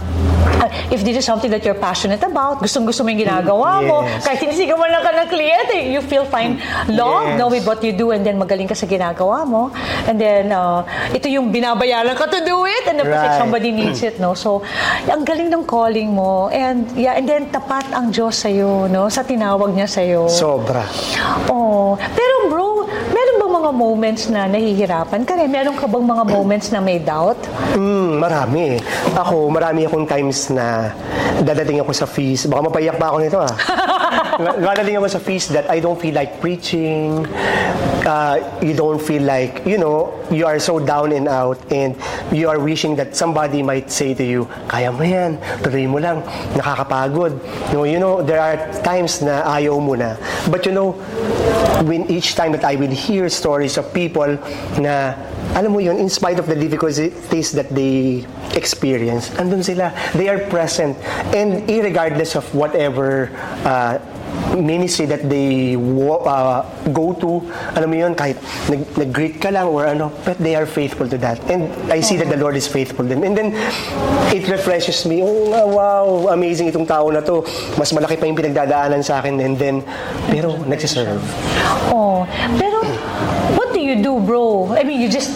if 0.91 1.01
this 1.03 1.17
is 1.17 1.25
something 1.25 1.49
that 1.49 1.63
you're 1.63 1.77
passionate 1.77 2.21
about, 2.21 2.61
gustong-gusto 2.61 3.03
mo 3.03 3.09
yung 3.09 3.21
ginagawa 3.25 3.81
mo, 3.81 3.97
Yes. 4.05 4.25
kahit 4.25 4.39
hindi 4.45 4.65
ka 4.67 4.75
man 4.77 4.89
lang 4.91 5.03
ka 5.03 5.11
ng 5.13 5.29
kliyente, 5.29 5.77
you 5.89 6.01
feel 6.01 6.25
fine 6.25 6.59
love, 6.91 7.33
Yes. 7.33 7.37
know 7.39 7.49
with 7.49 7.65
what 7.65 7.81
you 7.81 7.93
do, 7.93 8.11
and 8.11 8.25
then 8.25 8.37
magaling 8.37 8.67
ka 8.67 8.75
sa 8.77 8.85
ginagawa 8.85 9.45
mo. 9.45 9.71
And 10.05 10.19
then, 10.19 10.51
uh, 10.51 10.83
ito 11.11 11.25
yung 11.27 11.49
binabayaran 11.49 12.13
ka 12.13 12.29
to 12.29 12.41
do 12.43 12.65
it, 12.65 12.83
and 12.85 13.01
then 13.01 13.09
Right. 13.09 13.37
somebody 13.39 13.71
needs 13.71 14.03
it, 14.03 14.19
no? 14.19 14.33
So, 14.33 14.61
ang 15.05 15.25
galing 15.25 15.49
ng 15.49 15.65
calling 15.65 16.13
mo, 16.13 16.49
and 16.49 16.89
yeah, 16.93 17.17
and 17.17 17.25
then 17.25 17.49
tapat 17.49 17.89
ang 17.91 18.11
Diyos 18.11 18.37
sa'yo, 18.37 18.85
no? 18.87 19.07
Sa 19.09 19.23
tinawag 19.23 19.73
niya 19.73 19.89
sa'yo. 19.89 20.27
Sobra. 20.29 20.85
Oh, 21.49 21.95
pero 22.13 22.49
bro, 22.49 22.85
mga 23.65 23.81
moments 23.81 24.29
na 24.29 24.45
nahihirapan 24.45 25.25
ka 25.25 25.33
rin? 25.33 25.49
Meron 25.49 25.73
ka 25.73 25.89
bang 25.89 26.05
mga 26.05 26.23
moments 26.29 26.69
na 26.69 26.77
may 26.77 27.01
doubt? 27.01 27.41
Mm, 27.73 28.21
marami. 28.21 28.77
Ako, 29.17 29.49
marami 29.49 29.89
akong 29.89 30.05
times 30.05 30.53
na 30.53 30.93
dadating 31.41 31.81
ako 31.81 31.89
sa 31.89 32.05
feast. 32.05 32.45
Baka 32.45 32.69
mapaiyak 32.69 33.01
pa 33.01 33.09
ako 33.09 33.17
nito 33.25 33.41
ah. 33.41 33.49
dadating 34.61 34.97
ako 34.97 35.07
sa 35.07 35.19
feast 35.19 35.49
that 35.53 35.69
I 35.69 35.79
don't 35.79 35.99
feel 35.99 36.13
like 36.13 36.41
preaching. 36.41 37.25
Uh, 38.05 38.37
you 38.61 38.77
don't 38.77 39.01
feel 39.01 39.23
like, 39.23 39.65
you 39.65 39.77
know, 39.77 40.13
you 40.29 40.45
are 40.45 40.59
so 40.59 40.77
down 40.77 41.11
and 41.11 41.27
out 41.27 41.57
and 41.71 41.97
you 42.31 42.49
are 42.49 42.59
wishing 42.59 42.95
that 42.95 43.15
somebody 43.15 43.63
might 43.63 43.89
say 43.89 44.13
to 44.13 44.23
you, 44.23 44.45
kaya 44.69 44.91
mo 44.91 45.01
yan, 45.01 45.41
tuloy 45.65 45.89
mo 45.89 45.97
lang, 45.97 46.21
nakakapagod. 46.53 47.33
You 47.71 47.73
know, 47.73 47.83
you 47.83 47.99
know, 47.99 48.21
there 48.21 48.39
are 48.39 48.57
times 48.85 49.21
na 49.25 49.41
ayaw 49.49 49.81
mo 49.81 49.97
na. 49.97 50.17
But 50.53 50.65
you 50.69 50.73
know, 50.73 50.93
when 51.89 52.05
each 52.11 52.35
time 52.35 52.53
that 52.53 52.63
I 52.63 52.75
will 52.75 52.93
hear 52.93 53.29
stories 53.29 53.77
of 53.77 53.89
people 53.93 54.37
na 54.77 55.17
alam 55.55 55.71
mo 55.71 55.79
yun, 55.79 55.95
in 55.97 56.11
spite 56.11 56.37
of 56.37 56.47
the 56.51 56.55
difficulties 56.55 57.51
that 57.55 57.71
they 57.71 58.27
experience, 58.59 59.31
andun 59.39 59.63
sila. 59.63 59.95
They 60.11 60.27
are 60.27 60.43
present. 60.51 60.99
And 61.31 61.63
irregardless 61.71 62.35
of 62.35 62.43
whatever 62.51 63.31
uh, 63.63 64.03
ministry 64.59 65.05
that 65.07 65.29
they 65.31 65.75
uh, 65.79 66.61
go 66.91 67.15
to, 67.23 67.39
alam 67.71 67.87
mo 67.87 67.95
yun, 67.95 68.13
kahit 68.19 68.35
nag- 68.67 68.91
nag-greet 68.99 69.39
ka 69.39 69.47
lang 69.47 69.71
or 69.71 69.87
ano, 69.87 70.11
but 70.27 70.35
they 70.43 70.59
are 70.59 70.67
faithful 70.67 71.07
to 71.07 71.17
that. 71.17 71.39
And 71.47 71.71
I 71.87 72.03
see 72.03 72.19
that 72.19 72.27
the 72.27 72.37
Lord 72.37 72.59
is 72.59 72.67
faithful 72.67 73.07
to 73.07 73.15
them. 73.15 73.23
And 73.23 73.37
then, 73.37 73.55
it 74.35 74.51
refreshes 74.51 75.07
me, 75.07 75.23
oh 75.23 75.71
wow, 75.71 76.35
amazing 76.35 76.67
itong 76.67 76.87
tao 76.87 77.07
na 77.15 77.23
to. 77.23 77.47
Mas 77.79 77.95
malaki 77.95 78.19
pa 78.19 78.27
yung 78.27 78.35
pinagdadaanan 78.35 78.99
sa 78.99 79.23
akin. 79.23 79.39
And 79.39 79.55
then, 79.55 79.87
pero 80.27 80.59
nagsiserve. 80.67 81.23
Oh, 81.95 82.27
pero 82.59 82.83
you 83.85 84.01
do, 84.01 84.19
bro? 84.19 84.73
I 84.73 84.83
mean, 84.83 85.01
you 85.01 85.09
just 85.09 85.31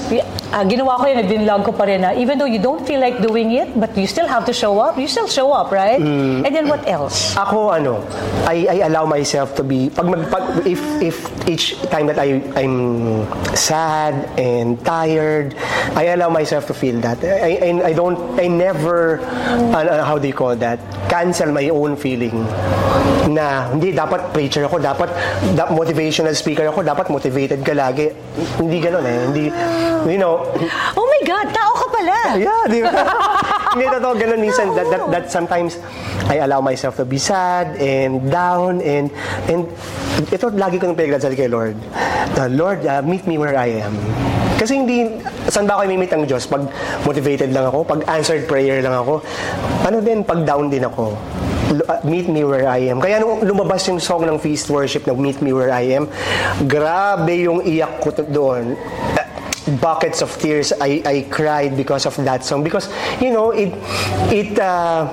ah, 0.51 0.65
ginawa 0.65 0.98
ko 0.98 1.06
yun, 1.06 1.18
nag-vlog 1.22 1.62
ko 1.65 1.72
pa 1.72 1.86
rin 1.86 2.01
na 2.01 2.12
even 2.18 2.38
though 2.38 2.50
you 2.50 2.60
don't 2.60 2.86
feel 2.86 3.00
like 3.00 3.22
doing 3.22 3.53
it, 3.53 3.70
but 3.79 3.94
you 3.98 4.08
still 4.08 4.27
have 4.27 4.46
to 4.46 4.53
show 4.53 4.79
up, 4.79 4.98
you 4.98 5.08
still 5.08 5.27
show 5.27 5.53
up, 5.53 5.72
right? 5.72 6.01
Mm. 6.01 6.46
And 6.46 6.51
then 6.56 6.65
what 6.68 6.86
else? 6.88 7.36
Ako 7.38 7.70
ano, 7.70 8.01
I, 8.50 8.65
I 8.68 8.77
allow 8.89 9.06
myself 9.06 9.56
to 9.58 9.63
be 9.63 9.89
pag, 9.89 10.10
mag, 10.10 10.29
pag 10.29 10.65
if 10.65 10.82
if 11.01 11.15
each 11.48 11.77
time 11.94 12.08
that 12.08 12.20
I 12.20 12.41
I'm 12.58 13.25
sad 13.56 14.13
and 14.39 14.79
tired, 14.84 15.56
I 15.94 16.13
allow 16.18 16.29
myself 16.29 16.65
to 16.68 16.74
feel 16.74 17.00
that. 17.01 17.22
I 17.24 17.70
I, 17.70 17.70
I 17.89 17.94
don't 17.94 18.18
I 18.39 18.48
never 18.48 19.22
uh, 19.74 20.03
how 20.03 20.18
do 20.18 20.27
you 20.27 20.38
call 20.38 20.56
that? 20.58 20.79
Cancel 21.10 21.51
my 21.51 21.70
own 21.70 21.96
feeling 21.96 22.46
na 23.29 23.70
hindi 23.70 23.94
dapat 23.94 24.34
preacher 24.34 24.65
ako, 24.65 24.82
dapat 24.82 25.10
da, 25.53 25.70
motivational 25.70 26.34
speaker 26.34 26.65
ako, 26.70 26.82
dapat 26.82 27.13
motivated 27.13 27.62
ka 27.62 27.74
lagi. 27.77 28.10
Hindi 28.60 28.77
ganoon 28.79 29.05
eh. 29.05 29.17
Hindi 29.29 29.43
you 30.08 30.17
know, 30.22 30.48
Oh 30.96 31.05
my 31.05 31.22
God, 31.27 31.48
tao 31.51 31.72
ka 31.75 31.88
pala! 31.91 32.17
Yeah, 32.39 32.63
di 32.72 32.79
ba? 32.79 32.91
Hindi 33.75 33.86
totoo 33.91 34.13
ganun 34.15 34.39
minsan 34.41 34.72
that, 34.74 34.88
that, 34.88 35.03
that 35.12 35.25
sometimes 35.27 35.77
I 36.31 36.41
allow 36.41 36.62
myself 36.62 36.96
to 36.98 37.05
be 37.05 37.17
sad 37.19 37.75
and 37.77 38.31
down 38.31 38.81
and 38.81 39.12
and 39.50 39.65
ito 40.29 40.50
lagi 40.53 40.81
ko 40.81 40.89
nang 40.89 40.98
pinagdasal 40.98 41.34
kay 41.38 41.50
Lord. 41.50 41.77
The 42.38 42.50
Lord, 42.50 42.86
uh, 42.86 43.01
meet 43.01 43.25
me 43.29 43.38
where 43.38 43.58
I 43.58 43.81
am. 43.84 43.93
Kasi 44.60 44.75
hindi, 44.84 45.08
saan 45.48 45.63
ba 45.69 45.79
ako 45.79 45.88
meet 45.88 46.12
ang 46.12 46.27
Diyos? 46.27 46.43
Pag 46.43 46.67
motivated 47.08 47.55
lang 47.55 47.72
ako, 47.72 47.88
pag 47.88 48.03
answered 48.12 48.43
prayer 48.43 48.84
lang 48.84 48.91
ako, 48.91 49.24
ano 49.88 49.98
din, 50.03 50.27
pag 50.27 50.43
down 50.43 50.67
din 50.67 50.84
ako. 50.84 51.15
Uh, 51.70 52.01
Meet 52.04 52.28
me 52.30 52.42
where 52.44 52.66
I 52.66 52.89
am. 52.89 52.98
Kaya 52.98 53.22
nung 53.22 53.46
lumabas 53.46 53.86
yung 53.86 54.01
song 54.01 54.25
ng 54.25 54.39
Feast 54.42 54.74
Worship 54.74 55.06
na 55.06 55.13
Meet 55.13 55.46
Me 55.46 55.54
Where 55.54 55.70
I 55.70 55.94
Am, 56.00 56.10
grabe 56.66 57.46
yung 57.46 57.62
iyak 57.62 58.01
ko 58.01 58.10
doon. 58.25 58.74
Uh, 59.13 59.30
buckets 59.78 60.22
of 60.25 60.34
tears 60.42 60.74
I, 60.82 61.01
I 61.06 61.16
cried 61.30 61.78
because 61.78 62.10
of 62.10 62.18
that 62.25 62.44
song 62.44 62.63
because 62.63 62.89
you 63.22 63.30
know 63.30 63.51
it 63.51 63.70
it 64.34 64.58
uh, 64.58 65.06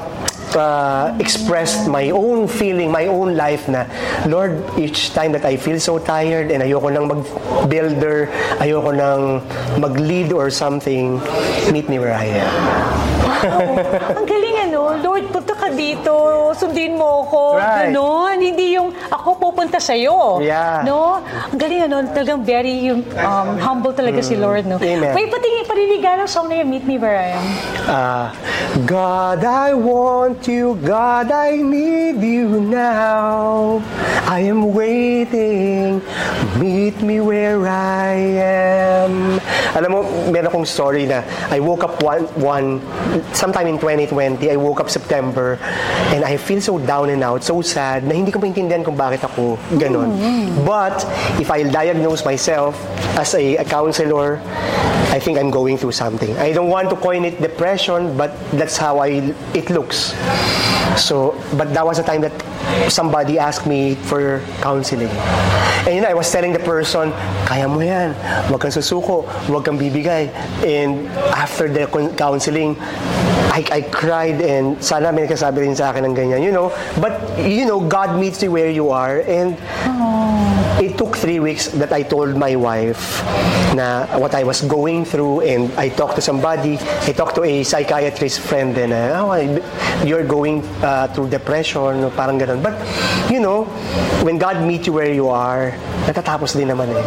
uh, 0.57 1.13
expressed 1.21 1.89
my 1.89 2.09
own 2.09 2.49
feeling 2.49 2.91
my 2.91 3.07
own 3.07 3.37
life 3.37 3.69
na 3.69 3.85
Lord 4.25 4.57
each 4.79 5.13
time 5.13 5.33
that 5.37 5.45
I 5.45 5.61
feel 5.61 5.77
so 5.77 5.99
tired 6.01 6.51
and 6.51 6.65
ayoko 6.65 6.89
nang 6.89 7.05
mag 7.05 7.23
builder 7.69 8.33
ayoko 8.57 8.97
nang 8.97 9.45
mag 9.77 10.01
lead 10.01 10.33
or 10.33 10.49
something 10.49 11.21
meet 11.69 11.93
me 11.93 12.01
where 12.01 12.17
I 12.17 12.41
am 12.41 12.53
Ang 14.17 14.27
galing 14.27 14.57
ano, 14.71 14.97
Lord, 15.03 15.29
punta 15.29 15.53
ka 15.67 15.75
dito, 15.75 16.15
sundin 16.55 16.95
mo 16.95 17.27
ako. 17.27 17.59
Right. 17.59 17.91
Ganon, 17.91 18.39
hindi 18.39 18.79
yung 18.79 18.95
ako 19.11 19.51
pupunta 19.51 19.83
sa'yo. 19.83 20.39
Yeah. 20.39 20.87
No? 20.87 21.19
Ang 21.51 21.59
galing 21.59 21.83
ano, 21.91 22.07
talagang 22.15 22.47
very 22.47 22.87
yung, 22.87 23.03
um, 23.19 23.59
humble 23.59 23.91
talaga 23.91 24.23
si 24.23 24.39
Lord, 24.39 24.71
no? 24.71 24.79
Amen. 24.79 25.11
Wait, 25.11 25.27
pati 25.27 25.49
parinigan 25.67 26.23
ng 26.23 26.31
song 26.31 26.47
na 26.47 26.63
yun, 26.63 26.71
Meet 26.71 26.87
Me 26.87 26.97
Where 27.03 27.19
I 27.19 27.29
Am. 27.35 27.47
Uh, 27.83 28.27
God, 28.87 29.43
I 29.43 29.75
want 29.75 30.47
you. 30.47 30.79
God, 30.87 31.35
I 31.35 31.59
need 31.59 32.23
you 32.23 32.63
now. 32.63 33.83
I 34.27 34.47
am 34.47 34.71
waiting. 34.75 36.03
Meet 36.59 37.03
me 37.03 37.19
where 37.23 37.67
I 37.67 38.15
am. 39.07 39.43
Alam 39.75 39.91
mo, 39.93 40.01
meron 40.31 40.49
akong 40.49 40.67
story 40.67 41.07
na 41.07 41.27
I 41.51 41.59
woke 41.59 41.83
up 41.83 42.03
one, 42.03 42.25
one 42.39 42.81
sometime 43.37 43.67
in 43.67 43.79
2020, 43.79 44.51
I 44.51 44.57
woke 44.57 44.81
up 44.81 44.91
September 44.91 45.56
and 46.13 46.25
I 46.25 46.37
feel 46.37 46.61
so 46.61 46.79
down 46.79 47.11
and 47.11 47.23
out, 47.23 47.43
so 47.45 47.61
sad, 47.63 48.05
na 48.05 48.15
hindi 48.15 48.31
ko 48.31 48.39
maintindihan 48.39 48.85
kung 48.85 48.97
bakit 48.97 49.25
ako 49.25 49.59
ganon. 49.77 50.13
But, 50.65 51.05
if 51.41 51.51
I'll 51.51 51.71
diagnose 51.71 52.25
myself 52.25 52.77
as 53.19 53.35
a, 53.35 53.57
a 53.57 53.65
counselor, 53.65 54.41
I 55.11 55.19
think 55.19 55.39
I'm 55.39 55.51
going 55.51 55.79
through 55.79 55.93
something. 55.93 56.37
I 56.37 56.53
don't 56.53 56.69
want 56.69 56.91
to 56.91 56.97
coin 56.97 57.25
it 57.25 57.41
depression, 57.41 58.17
but 58.17 58.37
that's 58.53 58.77
how 58.77 58.99
I 58.99 59.33
it 59.55 59.71
looks. 59.71 60.13
So, 61.01 61.39
but 61.57 61.73
that 61.73 61.85
was 61.87 61.99
a 61.99 62.03
time 62.03 62.21
that 62.21 62.35
somebody 62.93 63.39
asked 63.39 63.67
me 63.67 63.95
for 63.95 64.43
counseling. 64.61 65.09
And 65.87 65.95
you 65.95 66.01
know, 66.03 66.09
I 66.09 66.15
was 66.15 66.31
telling 66.31 66.53
the 66.53 66.59
person, 66.59 67.13
kaya 67.47 67.69
mo 67.69 67.81
yan, 67.81 68.13
huwag 68.51 68.61
kang 68.61 68.75
susuko, 68.75 69.25
huwag 69.47 69.65
kang 69.65 69.79
bibigay. 69.79 70.29
And 70.67 71.07
after 71.33 71.69
the 71.69 71.87
counseling, 72.19 72.75
I, 73.53 73.65
I 73.71 73.81
cried 73.83 74.41
and 74.41 74.83
sana 74.83 75.13
may 75.13 75.27
nagkasabi 75.27 75.65
rin 75.65 75.77
sa 75.77 75.91
akin 75.91 76.05
ng 76.05 76.15
ganyan, 76.15 76.43
you 76.43 76.53
know. 76.53 76.73
But, 77.01 77.17
you 77.41 77.65
know, 77.65 77.81
God 77.81 78.19
meets 78.19 78.43
you 78.43 78.51
where 78.53 78.71
you 78.71 78.91
are. 78.91 79.21
And 79.25 79.57
it 80.83 80.99
took 80.99 81.17
three 81.17 81.41
weeks 81.41 81.69
that 81.81 81.93
I 81.93 82.03
told 82.03 82.37
my 82.37 82.55
wife 82.57 83.23
na 83.75 84.07
what 84.19 84.35
I 84.35 84.45
was 84.45 84.61
going 84.63 85.05
through 85.05 85.41
and 85.43 85.73
I 85.77 85.89
talked 85.89 86.17
to 86.17 86.23
somebody. 86.23 86.77
I 87.09 87.13
talked 87.13 87.35
to 87.37 87.45
a 87.45 87.63
psychiatrist 87.63 88.41
friend 88.41 88.77
and 88.77 88.93
uh, 88.93 89.25
oh, 89.25 89.31
I- 89.33 89.61
you're 90.05 90.25
going 90.25 90.61
uh, 90.85 91.09
through 91.09 91.31
depression, 91.31 92.11
parang 92.13 92.39
ganun. 92.39 92.63
But, 92.63 92.77
you 93.33 93.41
know, 93.41 93.65
when 94.21 94.39
God 94.39 94.61
meets 94.65 94.87
you 94.87 94.93
where 94.93 95.13
you 95.13 95.29
are, 95.29 95.73
natatapos 96.05 96.53
din 96.57 96.69
naman 96.69 96.93
eh. 96.93 97.05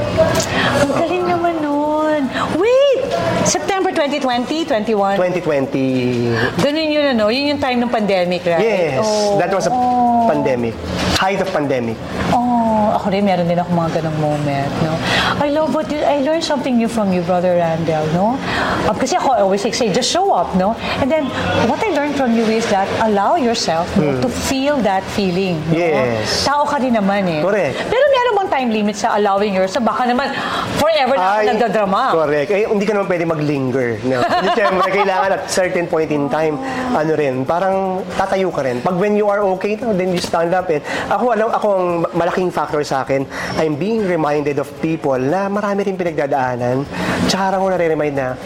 Ang 0.81 0.91
galing 0.97 1.25
naman 1.29 1.61
nun. 1.61 2.21
Wait! 2.57 3.05
September 3.45 3.88
2020, 3.99 4.63
21? 4.63 5.19
2020. 5.19 6.63
Ganun 6.63 6.87
yun, 6.87 7.05
ano? 7.11 7.27
Yun 7.27 7.51
yung 7.51 7.59
time 7.59 7.83
ng 7.83 7.91
pandemic, 7.91 8.47
right? 8.47 8.63
Yes, 8.63 9.03
Oh, 9.03 9.35
that 9.35 9.51
was 9.51 9.67
a 9.67 9.73
oh. 9.75 10.23
pandemic. 10.31 10.71
Height 11.19 11.43
of 11.43 11.51
pandemic. 11.51 11.99
Oh, 12.31 12.95
ako 12.95 13.11
rin, 13.11 13.27
meron 13.27 13.43
din 13.43 13.59
ako 13.59 13.75
mga 13.75 13.99
ganong 13.99 14.17
moment, 14.23 14.71
no? 14.87 14.95
I 15.43 15.51
love 15.51 15.75
what 15.75 15.91
you, 15.91 15.99
I 15.99 16.23
learned 16.23 16.47
something 16.47 16.79
new 16.79 16.87
from 16.87 17.11
you, 17.11 17.27
Brother 17.27 17.59
Randall, 17.59 18.07
no? 18.15 18.39
Uh, 18.87 18.95
kasi 18.95 19.19
ako, 19.19 19.35
I 19.35 19.43
always 19.43 19.67
like, 19.67 19.75
say, 19.75 19.91
just 19.91 20.07
show 20.07 20.31
up, 20.31 20.47
no? 20.55 20.79
And 21.03 21.11
then, 21.11 21.27
what 21.67 21.83
I 21.83 21.91
learned 21.91 22.15
from 22.15 22.39
you 22.39 22.47
is 22.47 22.63
that 22.71 22.87
allow 23.03 23.35
yourself 23.35 23.91
no, 23.99 24.15
to 24.23 24.29
feel 24.31 24.79
that 24.87 25.03
feeling. 25.11 25.59
no? 25.67 25.75
Yes. 25.75 26.47
Tao 26.47 26.63
ka 26.63 26.79
din 26.79 26.95
naman, 26.95 27.27
eh. 27.27 27.43
Correct. 27.43 27.75
Pero 27.87 28.03
meron 28.15 28.31
bang 28.39 28.49
time 28.49 28.69
limit 28.71 28.95
sa 28.95 29.15
allowing 29.19 29.51
yourself? 29.55 29.83
Baka 29.83 30.07
naman, 30.07 30.31
forever 30.79 31.15
na 31.19 31.27
ako 31.35 31.39
nagdadrama. 31.55 32.01
Correct. 32.15 32.49
Eh, 32.51 32.63
hindi 32.67 32.85
ka 32.87 32.93
naman 32.95 33.07
pwede 33.07 33.25
mag-linger. 33.27 33.88
No? 34.05 34.21
Hindi, 34.21 34.49
Siyempre, 34.53 34.89
kailangan 34.91 35.29
at 35.39 35.41
certain 35.49 35.85
point 35.87 36.09
in 36.11 36.27
time, 36.29 36.59
ano 36.93 37.11
rin, 37.15 37.47
parang 37.47 38.05
tatayo 38.13 38.53
ka 38.53 38.61
rin. 38.61 38.81
Pag 38.83 38.95
when 38.99 39.15
you 39.15 39.25
are 39.31 39.41
okay, 39.57 39.79
no, 39.79 39.95
then 39.95 40.13
you 40.13 40.21
stand 40.21 40.53
up. 40.53 40.69
And 40.69 40.83
ako, 41.09 41.23
alam, 41.33 41.49
ako 41.49 41.67
ang 41.73 41.87
malaking 42.13 42.49
factor 42.53 42.81
sa 42.83 43.07
akin, 43.07 43.25
I'm 43.57 43.79
being 43.79 44.05
reminded 44.05 44.59
of 44.59 44.69
people 44.83 45.17
na 45.17 45.49
marami 45.49 45.87
rin 45.87 45.95
pinagdadaanan. 45.97 46.83
Tsaka 47.25 47.57
ako 47.57 47.73
nare-remind 47.73 48.15
na, 48.15 48.37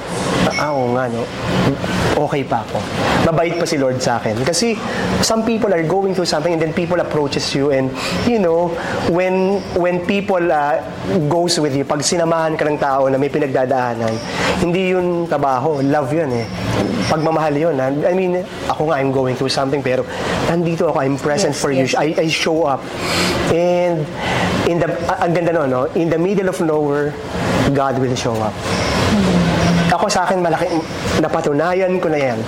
ah, 0.60 0.72
oo 0.72 0.94
nga, 0.96 1.10
no, 1.10 1.24
okay 2.28 2.44
pa 2.46 2.62
ako. 2.64 2.78
Mabait 3.24 3.56
pa 3.56 3.66
si 3.66 3.80
Lord 3.80 3.98
sa 4.04 4.20
akin. 4.20 4.44
Kasi 4.44 4.76
some 5.24 5.48
people 5.48 5.72
are 5.72 5.84
going 5.84 6.14
through 6.14 6.28
something 6.28 6.54
and 6.54 6.62
then 6.62 6.76
people 6.76 7.00
approaches 7.00 7.44
you 7.56 7.72
and, 7.72 7.90
you 8.28 8.38
know, 8.38 8.70
when 9.10 9.64
when 9.80 10.04
people 10.06 10.42
uh, 10.52 10.78
goes 11.32 11.58
with 11.58 11.74
you, 11.74 11.88
pag 11.88 12.04
sinamahan 12.04 12.60
ka 12.60 12.68
ng 12.68 12.78
tao 12.78 13.08
na 13.08 13.18
may 13.18 13.32
pinagdadaanan, 13.32 14.14
hindi 14.60 14.94
yun 14.94 15.26
trabaho, 15.34 15.82
love 15.82 16.14
yun 16.14 16.30
eh. 16.30 16.46
Pagmamahal 17.10 17.58
yun. 17.58 17.76
ha? 17.82 17.90
I 17.90 18.14
mean, 18.14 18.46
ako 18.70 18.94
nga, 18.94 19.02
I'm 19.02 19.10
going 19.10 19.34
through 19.34 19.50
something 19.50 19.82
pero 19.82 20.06
nandito 20.46 20.94
ako, 20.94 21.02
I'm 21.02 21.18
present 21.18 21.58
Yes, 21.58 21.62
for 21.62 21.74
you. 21.74 21.90
yes. 21.90 21.98
I, 21.98 22.14
I 22.14 22.28
show 22.30 22.70
up. 22.70 22.86
And 23.50 24.06
in 24.70 24.78
the, 24.78 24.94
ang 25.10 25.34
ganda 25.34 25.52
no, 25.52 25.66
no? 25.66 25.90
In 25.98 26.14
the 26.14 26.22
middle 26.22 26.48
of 26.48 26.62
nowhere, 26.62 27.18
God 27.74 27.98
will 27.98 28.14
show 28.14 28.38
up. 28.38 28.54
Ako 29.90 30.06
sa 30.10 30.26
akin, 30.26 30.42
malaki, 30.42 30.70
napatunayan 31.18 31.98
ko 31.98 32.10
na 32.10 32.18
yan. 32.18 32.40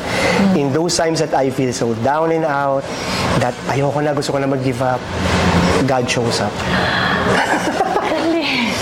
In 0.53 0.69
those 0.69 0.93
times 0.93 1.21
that 1.21 1.33
I 1.33 1.49
feel 1.49 1.73
so 1.73 1.93
down 2.05 2.29
and 2.29 2.45
out, 2.45 2.85
that 3.41 3.53
ayoko 3.69 4.01
na, 4.01 4.13
gusto 4.13 4.33
ko 4.33 4.37
na 4.37 4.49
mag-give 4.49 4.81
up, 4.81 5.01
God 5.85 6.05
shows 6.05 6.41
up. 6.41 6.49
Galing. 8.09 8.73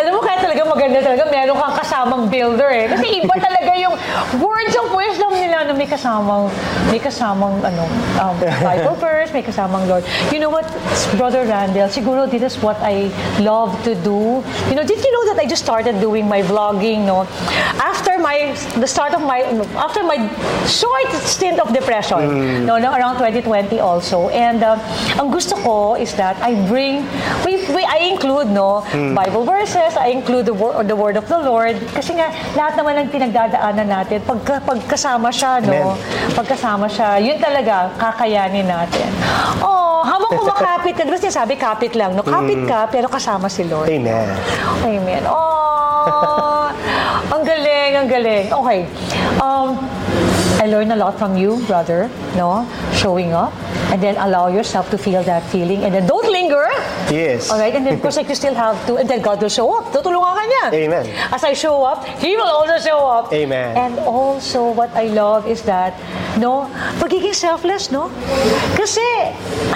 Alam 0.00 0.10
mo, 0.16 0.20
kaya 0.20 0.38
talaga 0.40 0.62
maganda 0.64 0.98
talaga, 1.04 1.24
meron 1.28 1.56
kang 1.56 1.74
kasamang 1.98 2.30
builder 2.30 2.70
eh. 2.70 2.86
Kasi 2.94 3.06
iba 3.26 3.34
talaga 3.42 3.57
yung 3.78 3.94
words 4.42 4.74
of 4.76 4.90
wisdom 4.92 5.32
nila 5.32 5.70
na 5.70 5.72
may 5.72 5.86
kasamang, 5.86 6.50
may 6.90 6.98
kasamang 6.98 7.62
ano, 7.62 7.84
um, 8.18 8.34
Bible 8.68 8.96
verse, 8.98 9.32
may 9.32 9.42
kasamang 9.42 9.86
Lord. 9.86 10.04
You 10.32 10.40
know 10.40 10.50
what, 10.50 10.66
Brother 11.16 11.46
Randall, 11.46 11.88
siguro 11.88 12.28
this 12.28 12.42
is 12.42 12.56
what 12.62 12.76
I 12.82 13.08
love 13.40 13.72
to 13.84 13.94
do. 13.94 14.42
You 14.68 14.74
know, 14.74 14.84
did 14.84 14.98
you 14.98 15.12
know 15.12 15.24
that 15.32 15.38
I 15.42 15.46
just 15.46 15.64
started 15.64 16.00
doing 16.00 16.28
my 16.28 16.42
vlogging, 16.42 17.06
no? 17.06 17.22
After 17.78 18.18
my, 18.18 18.54
the 18.78 18.86
start 18.86 19.14
of 19.14 19.22
my, 19.22 19.46
after 19.78 20.02
my 20.02 20.18
short 20.66 21.08
stint 21.22 21.58
of 21.58 21.72
depression, 21.72 22.66
no, 22.66 22.78
no, 22.78 22.92
around 22.92 23.18
2020 23.18 23.80
also. 23.80 24.28
And 24.30 24.62
um, 24.62 24.78
ang 25.18 25.30
gusto 25.30 25.56
ko 25.56 25.94
is 25.94 26.14
that 26.14 26.36
I 26.42 26.54
bring, 26.66 27.06
we, 27.46 27.62
we, 27.74 27.84
I 27.84 28.10
include, 28.10 28.48
no, 28.48 28.82
Bible 29.14 29.44
verses, 29.44 29.96
I 29.96 30.08
include 30.08 30.46
the, 30.46 30.54
wor- 30.54 30.82
the 30.84 30.96
word 30.96 31.16
of 31.16 31.28
the 31.28 31.38
Lord. 31.38 31.76
Kasi 31.94 32.14
nga, 32.14 32.30
lahat 32.58 32.76
naman 32.78 33.06
ng 33.06 33.08
pinagdadaanan 33.78 33.86
natin, 33.86 34.18
pagka, 34.26 34.54
pagkasama 34.66 35.28
siya, 35.30 35.62
no, 35.62 35.94
Amen. 35.94 36.34
pagkasama 36.34 36.86
siya, 36.90 37.18
yun 37.22 37.38
talaga, 37.38 37.90
kakayanin 37.94 38.66
natin. 38.66 39.08
Oh, 39.62 40.02
habang 40.02 40.34
kumakapit 40.40 40.98
ka, 40.98 41.06
diba 41.06 41.18
sinasabi, 41.18 41.54
kapit 41.54 41.94
lang, 41.94 42.14
no? 42.18 42.22
Kapit 42.26 42.66
ka, 42.66 42.90
pero 42.90 43.06
kasama 43.06 43.46
si 43.46 43.62
Lord. 43.66 43.86
Amen. 43.86 44.26
Amen. 44.82 45.22
Oh, 45.30 46.66
ang 47.34 47.42
galing, 47.46 47.92
ang 47.94 48.08
galing. 48.10 48.46
Okay. 48.50 48.80
Um, 49.38 49.78
I 50.58 50.66
learned 50.66 50.90
a 50.90 50.98
lot 50.98 51.14
from 51.14 51.38
you, 51.38 51.62
brother, 51.70 52.10
no? 52.34 52.66
Showing 52.98 53.30
up. 53.32 53.54
And 53.94 54.02
then 54.02 54.18
allow 54.18 54.50
yourself 54.50 54.90
to 54.90 54.98
feel 54.98 55.22
that 55.22 55.46
feeling. 55.48 55.86
And 55.86 55.94
then 55.94 56.04
don't 56.06 56.26
linger. 56.26 56.66
Yes. 57.08 57.48
All 57.50 57.58
right? 57.58 57.72
And 57.72 57.86
then, 57.86 57.94
of 57.94 58.02
course, 58.02 58.16
like, 58.16 58.28
you 58.28 58.34
still 58.34 58.54
have 58.54 58.76
to, 58.86 58.96
and 58.98 59.08
then 59.08 59.22
God 59.22 59.40
will 59.40 59.48
show 59.48 59.70
up. 59.72 59.88
Tutulungan 59.94 60.34
ka 60.36 60.44
niya. 60.44 60.64
Amen. 60.74 61.04
As 61.32 61.40
I 61.44 61.54
show 61.54 61.80
up, 61.84 62.04
He 62.20 62.36
will 62.36 62.50
also 62.50 62.76
show 62.82 63.00
up. 63.08 63.32
Amen. 63.32 63.76
And 63.76 63.96
also, 64.04 64.74
what 64.74 64.92
I 64.92 65.08
love 65.08 65.48
is 65.48 65.62
that, 65.64 65.96
no, 66.36 66.68
pagiging 67.00 67.32
selfless, 67.32 67.88
no? 67.88 68.12
Kasi, 68.76 69.00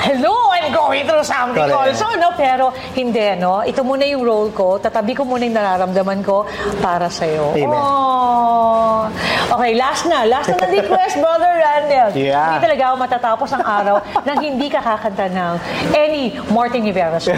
hello, 0.05 0.35
I'm 0.53 0.75
going 0.75 1.09
through 1.09 1.25
something 1.25 1.73
Correct. 1.73 1.97
also, 1.97 2.13
no? 2.21 2.37
Pero, 2.37 2.75
hindi, 2.93 3.33
no? 3.41 3.65
Ito 3.65 3.81
muna 3.81 4.05
yung 4.05 4.29
role 4.29 4.51
ko, 4.53 4.77
tatabi 4.77 5.17
ko 5.17 5.25
muna 5.25 5.49
yung 5.49 5.57
nararamdaman 5.57 6.21
ko 6.21 6.45
para 6.85 7.09
sa'yo. 7.09 7.57
Amen. 7.57 7.73
Oh. 7.73 9.09
Okay, 9.57 9.73
last 9.77 10.05
na. 10.05 10.29
Last 10.29 10.53
na 10.53 10.61
na 10.61 10.69
request, 10.69 11.17
Brother 11.17 11.53
Randall. 11.61 12.13
Yeah. 12.13 12.61
Hindi 12.61 12.69
talaga 12.69 12.83
ako 12.93 12.97
matatapos 13.13 13.53
ang 13.53 13.61
araw 13.61 14.01
nang 14.27 14.41
hindi 14.41 14.73
ka 14.73 14.81
kakanta 14.81 15.29
ng 15.29 15.55
any 15.93 16.33
Martin 16.49 16.81
Rivera 16.81 17.21
song. 17.21 17.37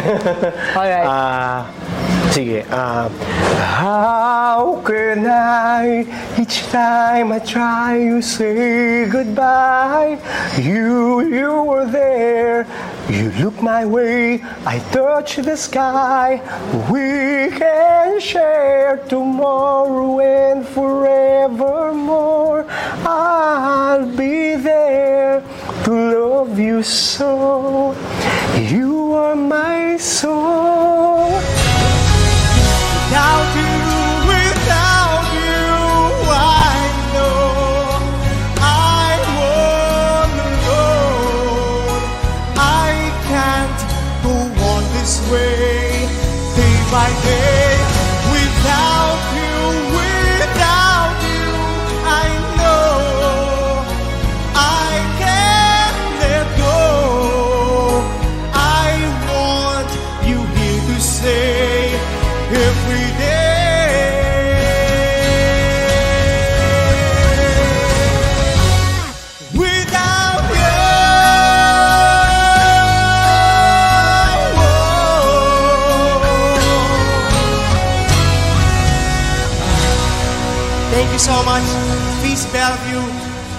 Alright. 0.79 1.03
Ah, 1.03 1.67
sige. 2.31 2.63
ah, 2.71 3.11
how 3.59 4.79
can 4.87 5.27
I, 5.27 6.07
each 6.39 6.63
time 6.71 7.35
I 7.35 7.43
try 7.43 8.07
to 8.07 8.23
say 8.23 9.11
goodbye, 9.11 10.23
you, 10.63 11.27
you 11.27 11.67
were 11.67 11.91
there. 11.91 12.71
You 13.09 13.31
look 13.33 13.61
my 13.61 13.85
way, 13.85 14.43
I 14.65 14.79
touch 14.91 15.37
the 15.37 15.57
sky. 15.57 16.41
We 16.91 17.51
can 17.57 18.19
share 18.19 18.97
tomorrow 19.09 20.21
and 20.21 20.67
forevermore. 20.67 22.65
I'll 23.07 24.07
be 24.17 24.57
there 24.57 25.43
to 25.85 25.91
love 25.93 26.59
you 26.59 26.83
so. 26.83 27.95
You 28.57 29.13
are 29.13 29.37
my 29.37 29.99
soul. 29.99 31.31
Without 33.15 33.57
you, 33.57 33.64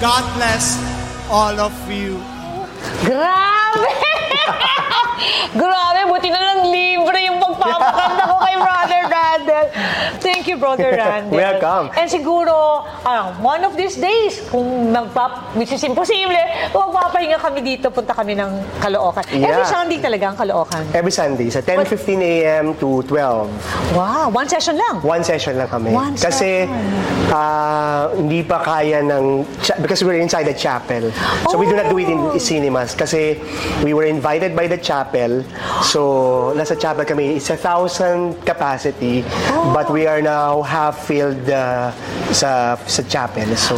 God 0.02 0.28
bless 0.36 0.76
all 1.32 1.56
of 1.56 1.72
you. 1.88 2.20
Grabe! 3.08 3.88
Grabe, 5.60 6.02
buti 6.12 6.28
na 6.28 6.42
lang 6.44 6.68
libre 6.68 7.24
yung 7.24 7.35
Papakanda 7.66 8.24
ko 8.30 8.36
kay 8.40 8.56
Brother 8.56 9.02
Randall. 9.10 9.68
Thank 10.22 10.44
you, 10.48 10.56
Brother 10.58 10.90
Randall. 11.02 11.36
Welcome. 11.38 11.86
And 11.98 12.08
siguro, 12.08 12.86
uh, 13.04 13.34
one 13.42 13.66
of 13.66 13.76
these 13.76 13.98
days, 13.98 14.42
kung 14.50 14.94
magpap, 14.94 15.58
which 15.58 15.74
is 15.74 15.84
impossible, 15.84 16.06
imposible, 16.06 16.92
magpapahinga 16.96 17.38
kami 17.40 17.60
dito, 17.62 17.90
punta 17.90 18.14
kami 18.14 18.36
ng 18.36 18.50
Caloocan. 18.82 19.24
Yeah. 19.32 19.52
Every 19.52 19.68
Sunday 19.68 19.98
talaga 20.00 20.26
ang 20.32 20.38
Caloocan. 20.38 20.84
Every 20.94 21.14
Sunday, 21.14 21.48
sa 21.50 21.62
10.15 21.62 22.22
a.m. 22.22 22.66
to 22.78 23.02
12. 23.08 23.96
Wow, 23.96 24.30
one 24.30 24.48
session 24.48 24.78
lang? 24.78 25.02
One 25.02 25.24
session 25.24 25.58
lang 25.58 25.70
kami. 25.70 25.92
One 25.92 26.16
Kasi, 26.16 26.68
session. 26.68 27.14
Uh, 27.32 28.14
hindi 28.16 28.44
pa 28.46 28.62
kaya 28.62 29.02
ng, 29.02 29.46
because 29.82 30.04
we're 30.04 30.22
inside 30.22 30.46
the 30.46 30.54
chapel. 30.54 31.10
So 31.50 31.58
oh. 31.58 31.60
we 31.60 31.66
do 31.66 31.76
not 31.76 31.90
do 31.90 31.98
it 31.98 32.10
in 32.10 32.20
oh. 32.20 32.38
cinemas. 32.38 32.94
Kasi 32.94 33.40
we 33.84 33.94
were 33.94 34.06
invited 34.06 34.56
by 34.56 34.68
the 34.68 34.78
chapel. 34.78 35.44
So, 35.82 36.54
nasa 36.56 36.78
chapel 36.78 37.04
kami, 37.06 37.42
isa 37.42 37.55
1,000 37.56 38.46
capacity, 38.46 39.24
oh. 39.52 39.74
but 39.74 39.92
we 39.92 40.06
are 40.08 40.22
now 40.22 40.62
half 40.62 41.06
filled 41.08 41.50
uh, 41.50 41.92
sa, 42.32 42.76
sa 42.86 43.04
chapel. 43.04 43.56
So, 43.56 43.76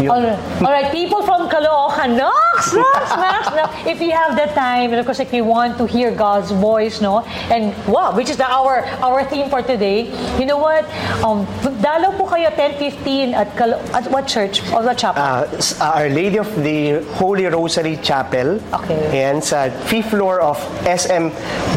yun. 0.00 0.10
All 0.10 0.22
right. 0.22 0.62
All 0.62 0.72
right, 0.72 0.90
people 0.92 1.22
from 1.22 1.48
Caloocan, 1.48 2.16
Nox, 2.16 2.74
Nox, 2.74 3.10
Nox, 3.26 3.46
Nox. 3.54 3.70
If 3.86 4.00
you 4.00 4.12
have 4.12 4.36
the 4.36 4.52
time, 4.54 4.90
and 4.90 5.00
of 5.00 5.06
course, 5.06 5.20
if 5.20 5.32
you 5.32 5.44
want 5.44 5.78
to 5.78 5.86
hear 5.86 6.10
God's 6.14 6.50
voice, 6.50 7.00
no? 7.00 7.20
And 7.50 7.74
wow, 7.86 8.14
which 8.14 8.30
is 8.30 8.36
the, 8.36 8.46
our 8.46 8.84
our 9.02 9.24
theme 9.24 9.48
for 9.48 9.62
today. 9.62 10.10
You 10.38 10.46
know 10.46 10.58
what? 10.58 10.84
Um, 11.24 11.46
dalaw 11.80 12.16
po 12.18 12.26
kayo 12.26 12.50
10:15 12.54 13.34
at 13.34 13.48
Calo- 13.56 13.80
at 13.94 14.10
what 14.10 14.26
church? 14.26 14.62
Or 14.72 14.82
what 14.82 14.98
chapel? 14.98 15.22
Uh, 15.22 15.46
Our 15.80 16.08
Lady 16.08 16.38
of 16.38 16.50
the 16.62 17.02
Holy 17.16 17.46
Rosary 17.46 17.96
Chapel. 18.02 18.60
Okay. 18.84 19.24
And 19.24 19.42
sa 19.42 19.70
fifth 19.88 20.10
floor 20.10 20.40
of 20.40 20.58
SM 20.84 21.30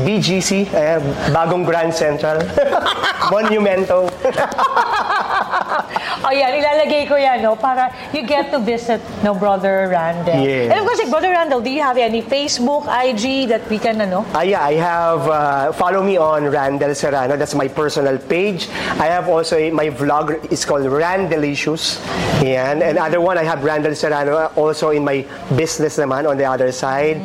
BGC, 0.03 0.67
uh, 0.73 0.99
bagong 1.43 1.67
Grand 1.67 1.91
Central. 1.93 2.39
Monumento. 3.31 4.07
Ayan, 6.23 6.55
ilalagay 6.55 7.03
ko 7.03 7.19
yan, 7.19 7.43
no, 7.43 7.59
para 7.59 7.91
you 8.15 8.23
get 8.23 8.47
to 8.47 8.59
visit, 8.59 9.03
no, 9.27 9.35
Brother 9.35 9.91
Randall. 9.91 10.39
Yes. 10.39 10.71
And 10.71 10.79
of 10.79 10.85
course, 10.87 10.99
like, 11.03 11.11
Brother 11.11 11.35
Randall, 11.35 11.59
do 11.59 11.67
you 11.69 11.83
have 11.83 11.97
any 11.99 12.23
Facebook, 12.23 12.87
IG 12.87 13.49
that 13.51 13.67
we 13.67 13.75
can, 13.75 13.99
ano? 13.99 14.23
Ah, 14.31 14.41
yeah, 14.41 14.63
I 14.63 14.79
have, 14.79 15.21
uh, 15.27 15.71
follow 15.75 15.99
me 15.99 16.15
on 16.15 16.47
Randall 16.47 16.95
Serrano. 16.95 17.35
That's 17.35 17.55
my 17.55 17.67
personal 17.67 18.17
page. 18.17 18.69
I 19.03 19.11
have 19.11 19.27
also, 19.27 19.57
a- 19.59 19.71
my 19.71 19.91
vlog 19.91 20.39
is 20.47 20.63
called 20.63 20.87
Randallicious. 20.87 21.99
Yan. 22.39 22.79
And 22.81 22.95
other 22.97 23.19
one, 23.19 23.37
I 23.37 23.43
have 23.43 23.59
Randall 23.63 23.95
Serrano 23.95 24.47
also 24.55 24.91
in 24.95 25.03
my 25.03 25.25
business 25.55 25.99
naman 25.99 26.23
on 26.23 26.37
the 26.37 26.45
other 26.47 26.71
side. 26.71 27.19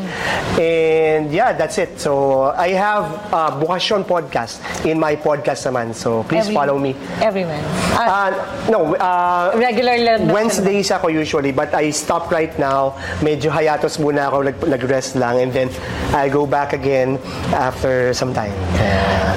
And 0.58 1.30
yeah, 1.30 1.52
that's 1.54 1.78
it. 1.78 2.00
So 2.02 2.50
I 2.50 2.74
have 2.74 3.04
uh, 3.30 3.50
Bukasyon 3.62 4.06
Podcast 4.08 4.56
in 4.82 4.96
my 4.96 5.14
podcast 5.14 5.62
naman. 5.62 5.92
So 5.92 6.24
please 6.24 6.48
Every- 6.48 6.56
follow 6.56 6.80
me. 6.80 6.96
Everyone. 7.20 7.60
Ah, 7.92 8.06
Uh, 8.08 8.30
no, 8.66 8.78
uh, 8.94 9.52
regular 9.54 9.98
lang. 9.98 10.26
Wednesdays 10.26 10.88
ako 10.88 11.12
usually, 11.12 11.52
but 11.52 11.68
I 11.70 11.90
stopped 11.90 12.30
right 12.30 12.56
now. 12.56 12.96
Medyo 13.20 13.50
hiatus 13.50 13.98
muna 13.98 14.26
ako, 14.26 14.48
nag- 14.48 14.64
nag-rest 14.66 15.12
lang. 15.14 15.36
And 15.36 15.52
then, 15.52 15.68
I 16.10 16.26
go 16.26 16.44
back 16.44 16.72
again 16.72 17.20
after 17.52 18.10
some 18.12 18.32
time. 18.32 18.54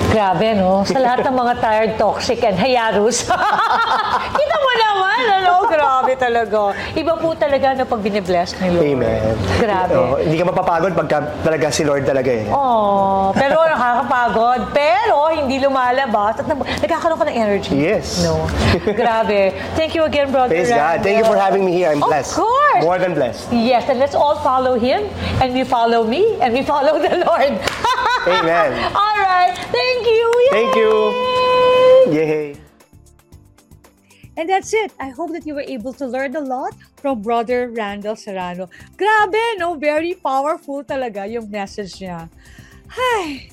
Grabe, 0.10 0.56
no? 0.56 0.84
Sa 0.84 0.98
lahat 0.98 1.24
ng 1.24 1.36
mga 1.36 1.54
tired, 1.58 1.92
toxic, 1.98 2.40
and 2.42 2.56
hayarus. 2.56 3.28
Kita 4.38 4.56
mo 4.58 4.72
naman, 4.78 5.18
ano? 5.34 5.52
Grabe 5.64 6.14
talaga. 6.16 6.60
Iba 6.94 7.16
po 7.16 7.32
talaga 7.34 7.72
na 7.72 7.84
pag 7.84 8.00
binibless 8.00 8.52
ni 8.60 8.68
Lord. 8.70 8.84
Amen. 8.86 9.32
Grabe. 9.58 9.94
Oo, 9.94 10.20
hindi 10.20 10.36
ka 10.36 10.46
mapapagod 10.46 10.92
pagka 10.94 11.18
talaga 11.40 11.72
si 11.72 11.82
Lord 11.82 12.04
talaga 12.04 12.28
eh. 12.30 12.44
Oh, 12.50 13.32
pero 13.32 13.64
nakakapagod. 13.64 14.51
Pero 14.74 15.30
hindi 15.32 15.60
lumalabas 15.60 16.40
at 16.40 16.48
nagkakaroon 16.48 17.18
ka 17.20 17.26
ng 17.28 17.38
energy. 17.38 17.76
Yes. 17.78 18.24
No. 18.24 18.48
Grabe. 19.00 19.56
Thank 19.76 19.96
you 19.96 20.04
again, 20.04 20.32
Brother 20.32 20.56
Praise 20.56 20.70
God. 20.70 21.04
Thank 21.04 21.20
you 21.20 21.28
for 21.28 21.38
having 21.38 21.64
me 21.64 21.72
here. 21.72 21.92
I'm 21.92 22.00
blessed. 22.00 22.36
Of 22.36 22.44
course. 22.44 22.84
More 22.84 23.00
than 23.00 23.14
blessed. 23.14 23.52
Yes, 23.52 23.88
and 23.90 24.00
let's 24.00 24.16
all 24.16 24.36
follow 24.40 24.80
him, 24.80 25.08
and 25.40 25.54
we 25.54 25.64
follow 25.64 26.04
me, 26.04 26.40
and 26.42 26.54
we 26.54 26.64
follow 26.64 27.00
the 27.00 27.24
Lord. 27.24 27.54
Amen. 28.28 28.72
all 28.96 29.18
right. 29.18 29.56
Thank 29.72 30.06
you. 30.06 30.26
Thank 30.52 30.76
you. 30.76 30.92
Yay! 32.12 32.28
Yay. 32.28 32.62
And 34.38 34.50
that's 34.50 34.74
it. 34.74 34.92
I 35.00 35.10
hope 35.10 35.32
that 35.34 35.46
you 35.46 35.54
were 35.54 35.68
able 35.68 35.94
to 35.94 36.08
learn 36.08 36.36
a 36.36 36.42
lot 36.42 36.74
from 36.96 37.22
Brother 37.22 37.70
Randall 37.70 38.16
Serrano. 38.16 38.70
Grabe, 38.98 39.60
no? 39.60 39.76
Very 39.76 40.16
powerful 40.16 40.84
talaga 40.84 41.30
yung 41.30 41.52
message 41.52 42.00
niya. 42.00 42.30
Hi. 42.90 43.52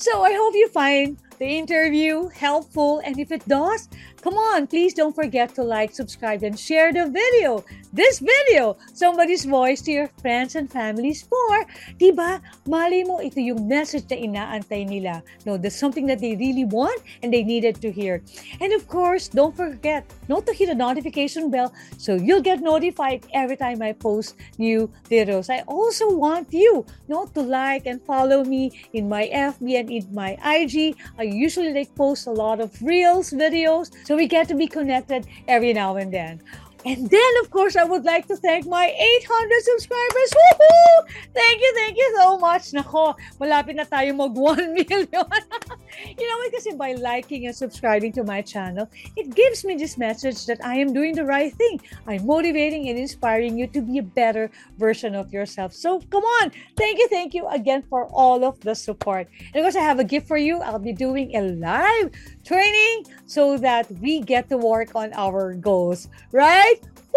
So 0.00 0.22
I 0.22 0.32
hope 0.32 0.54
you 0.54 0.66
find 0.70 1.18
the 1.38 1.44
interview 1.44 2.28
helpful. 2.28 3.02
And 3.04 3.18
if 3.18 3.30
it 3.30 3.46
does, 3.46 3.86
come 4.20 4.34
on, 4.34 4.66
please 4.66 4.94
don't 4.94 5.14
forget 5.14 5.54
to 5.54 5.62
like, 5.62 5.94
subscribe, 5.94 6.42
and 6.42 6.58
share 6.58 6.92
the 6.92 7.08
video. 7.08 7.64
This 7.92 8.20
video, 8.20 8.76
somebody's 8.92 9.44
voice 9.44 9.80
to 9.82 9.90
your 9.90 10.08
friends 10.20 10.54
and 10.54 10.70
families 10.70 11.22
for, 11.22 11.66
diba, 11.98 12.40
mali 12.66 13.02
mo, 13.04 13.18
ito 13.18 13.40
yung 13.40 13.66
message 13.66 14.04
na 14.10 14.16
inaantay 14.16 14.86
nila. 14.86 15.22
No, 15.44 15.56
there's 15.56 15.74
something 15.74 16.06
that 16.06 16.20
they 16.20 16.36
really 16.36 16.64
want 16.64 17.02
and 17.22 17.32
they 17.32 17.42
needed 17.42 17.80
to 17.82 17.90
hear. 17.90 18.22
And 18.60 18.72
of 18.72 18.86
course, 18.86 19.28
don't 19.28 19.56
forget 19.56 20.06
not 20.28 20.46
to 20.46 20.52
hit 20.52 20.68
the 20.68 20.74
notification 20.74 21.50
bell 21.50 21.72
so 21.98 22.14
you'll 22.14 22.44
get 22.44 22.60
notified 22.60 23.26
every 23.34 23.56
time 23.56 23.82
I 23.82 23.92
post 23.92 24.36
new 24.58 24.90
videos. 25.10 25.50
I 25.50 25.64
also 25.66 26.14
want 26.14 26.52
you 26.52 26.86
not 27.08 27.34
to 27.34 27.42
like 27.42 27.86
and 27.86 28.00
follow 28.02 28.44
me 28.44 28.70
in 28.92 29.08
my 29.08 29.26
FB 29.32 29.80
and 29.80 29.90
in 29.90 30.06
my 30.14 30.38
IG. 30.44 30.94
I 31.18 31.24
usually 31.24 31.72
like 31.72 31.94
post 31.96 32.26
a 32.26 32.30
lot 32.30 32.60
of 32.60 32.70
reels 32.82 33.30
videos 33.30 33.90
so 34.10 34.16
we 34.16 34.26
get 34.26 34.48
to 34.48 34.56
be 34.56 34.66
connected 34.66 35.24
every 35.46 35.72
now 35.72 35.94
and 35.94 36.12
then. 36.12 36.42
And 36.84 37.10
then, 37.10 37.32
of 37.42 37.50
course, 37.50 37.76
I 37.76 37.84
would 37.84 38.04
like 38.04 38.26
to 38.28 38.36
thank 38.36 38.66
my 38.66 38.86
800 38.88 39.62
subscribers. 39.62 40.30
Woohoo! 40.32 41.10
Thank 41.34 41.60
you, 41.60 41.72
thank 41.74 41.96
you 41.96 42.14
so 42.16 42.38
much. 42.38 42.72
Nako, 42.72 43.14
malapit 43.38 43.76
na 43.76 43.84
tayo 43.84 44.16
mag 44.16 44.32
1 44.32 44.72
million. 44.76 45.04
you 45.04 46.24
know 46.24 46.38
what? 46.40 46.52
Kasi 46.52 46.72
by 46.76 46.96
liking 46.96 47.46
and 47.46 47.54
subscribing 47.54 48.12
to 48.16 48.24
my 48.24 48.40
channel, 48.40 48.88
it 49.16 49.34
gives 49.34 49.64
me 49.64 49.76
this 49.76 49.98
message 49.98 50.46
that 50.46 50.64
I 50.64 50.76
am 50.80 50.92
doing 50.92 51.14
the 51.14 51.24
right 51.24 51.52
thing. 51.52 51.80
I'm 52.06 52.24
motivating 52.24 52.88
and 52.88 52.98
inspiring 52.98 53.58
you 53.58 53.66
to 53.76 53.82
be 53.82 53.98
a 53.98 54.06
better 54.06 54.50
version 54.78 55.14
of 55.14 55.32
yourself. 55.32 55.74
So 55.74 56.00
come 56.08 56.24
on. 56.40 56.50
Thank 56.76 56.98
you, 56.98 57.08
thank 57.08 57.34
you 57.34 57.46
again 57.48 57.84
for 57.88 58.06
all 58.08 58.44
of 58.44 58.58
the 58.60 58.74
support. 58.74 59.28
And 59.52 59.60
of 59.60 59.68
course, 59.68 59.76
I 59.76 59.84
have 59.84 60.00
a 60.00 60.04
gift 60.04 60.26
for 60.26 60.38
you. 60.38 60.60
I'll 60.60 60.80
be 60.80 60.96
doing 60.96 61.36
a 61.36 61.42
live 61.42 62.10
training 62.44 63.04
so 63.26 63.58
that 63.58 63.90
we 64.00 64.20
get 64.20 64.48
to 64.48 64.56
work 64.56 64.94
on 64.94 65.12
our 65.14 65.54
goals, 65.54 66.08
right? 66.32 66.69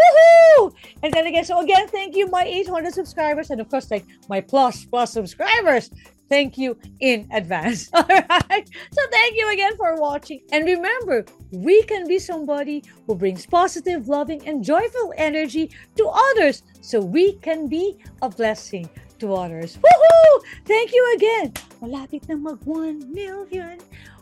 Woohoo! 0.03 0.73
And 1.01 1.13
then 1.13 1.27
again, 1.27 1.45
so 1.45 1.59
again, 1.61 1.87
thank 1.87 2.15
you, 2.15 2.27
my 2.27 2.43
800 2.43 2.93
subscribers, 2.93 3.49
and 3.49 3.61
of 3.61 3.69
course, 3.69 3.89
like 3.91 4.05
my 4.29 4.41
plus 4.41 4.85
plus 4.85 5.13
subscribers. 5.13 5.89
Thank 6.29 6.57
you 6.57 6.77
in 6.99 7.27
advance. 7.31 7.89
All 7.93 8.05
right. 8.07 8.67
So 8.91 9.01
thank 9.11 9.35
you 9.35 9.51
again 9.53 9.77
for 9.77 9.95
watching. 9.99 10.41
And 10.51 10.65
remember, 10.65 11.25
we 11.51 11.83
can 11.83 12.07
be 12.07 12.17
somebody 12.17 12.83
who 13.05 13.15
brings 13.15 13.45
positive, 13.45 14.07
loving, 14.07 14.47
and 14.47 14.63
joyful 14.63 15.13
energy 15.17 15.69
to 15.97 16.07
others 16.07 16.63
so 16.81 17.01
we 17.01 17.33
can 17.33 17.67
be 17.67 17.97
a 18.21 18.29
blessing 18.29 18.89
to 19.19 19.33
others. 19.33 19.77
Woohoo! 19.77 20.41
Thank 20.65 20.91
you 20.93 21.13
again. 21.15 21.53
Malapit 21.81 22.27
na 22.27 22.35
mag 22.35 22.57
1 22.65 23.13
million. 23.13 23.77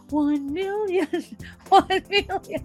1 0.09 0.53
million. 0.53 1.07
1 1.69 2.03
million. 2.09 2.63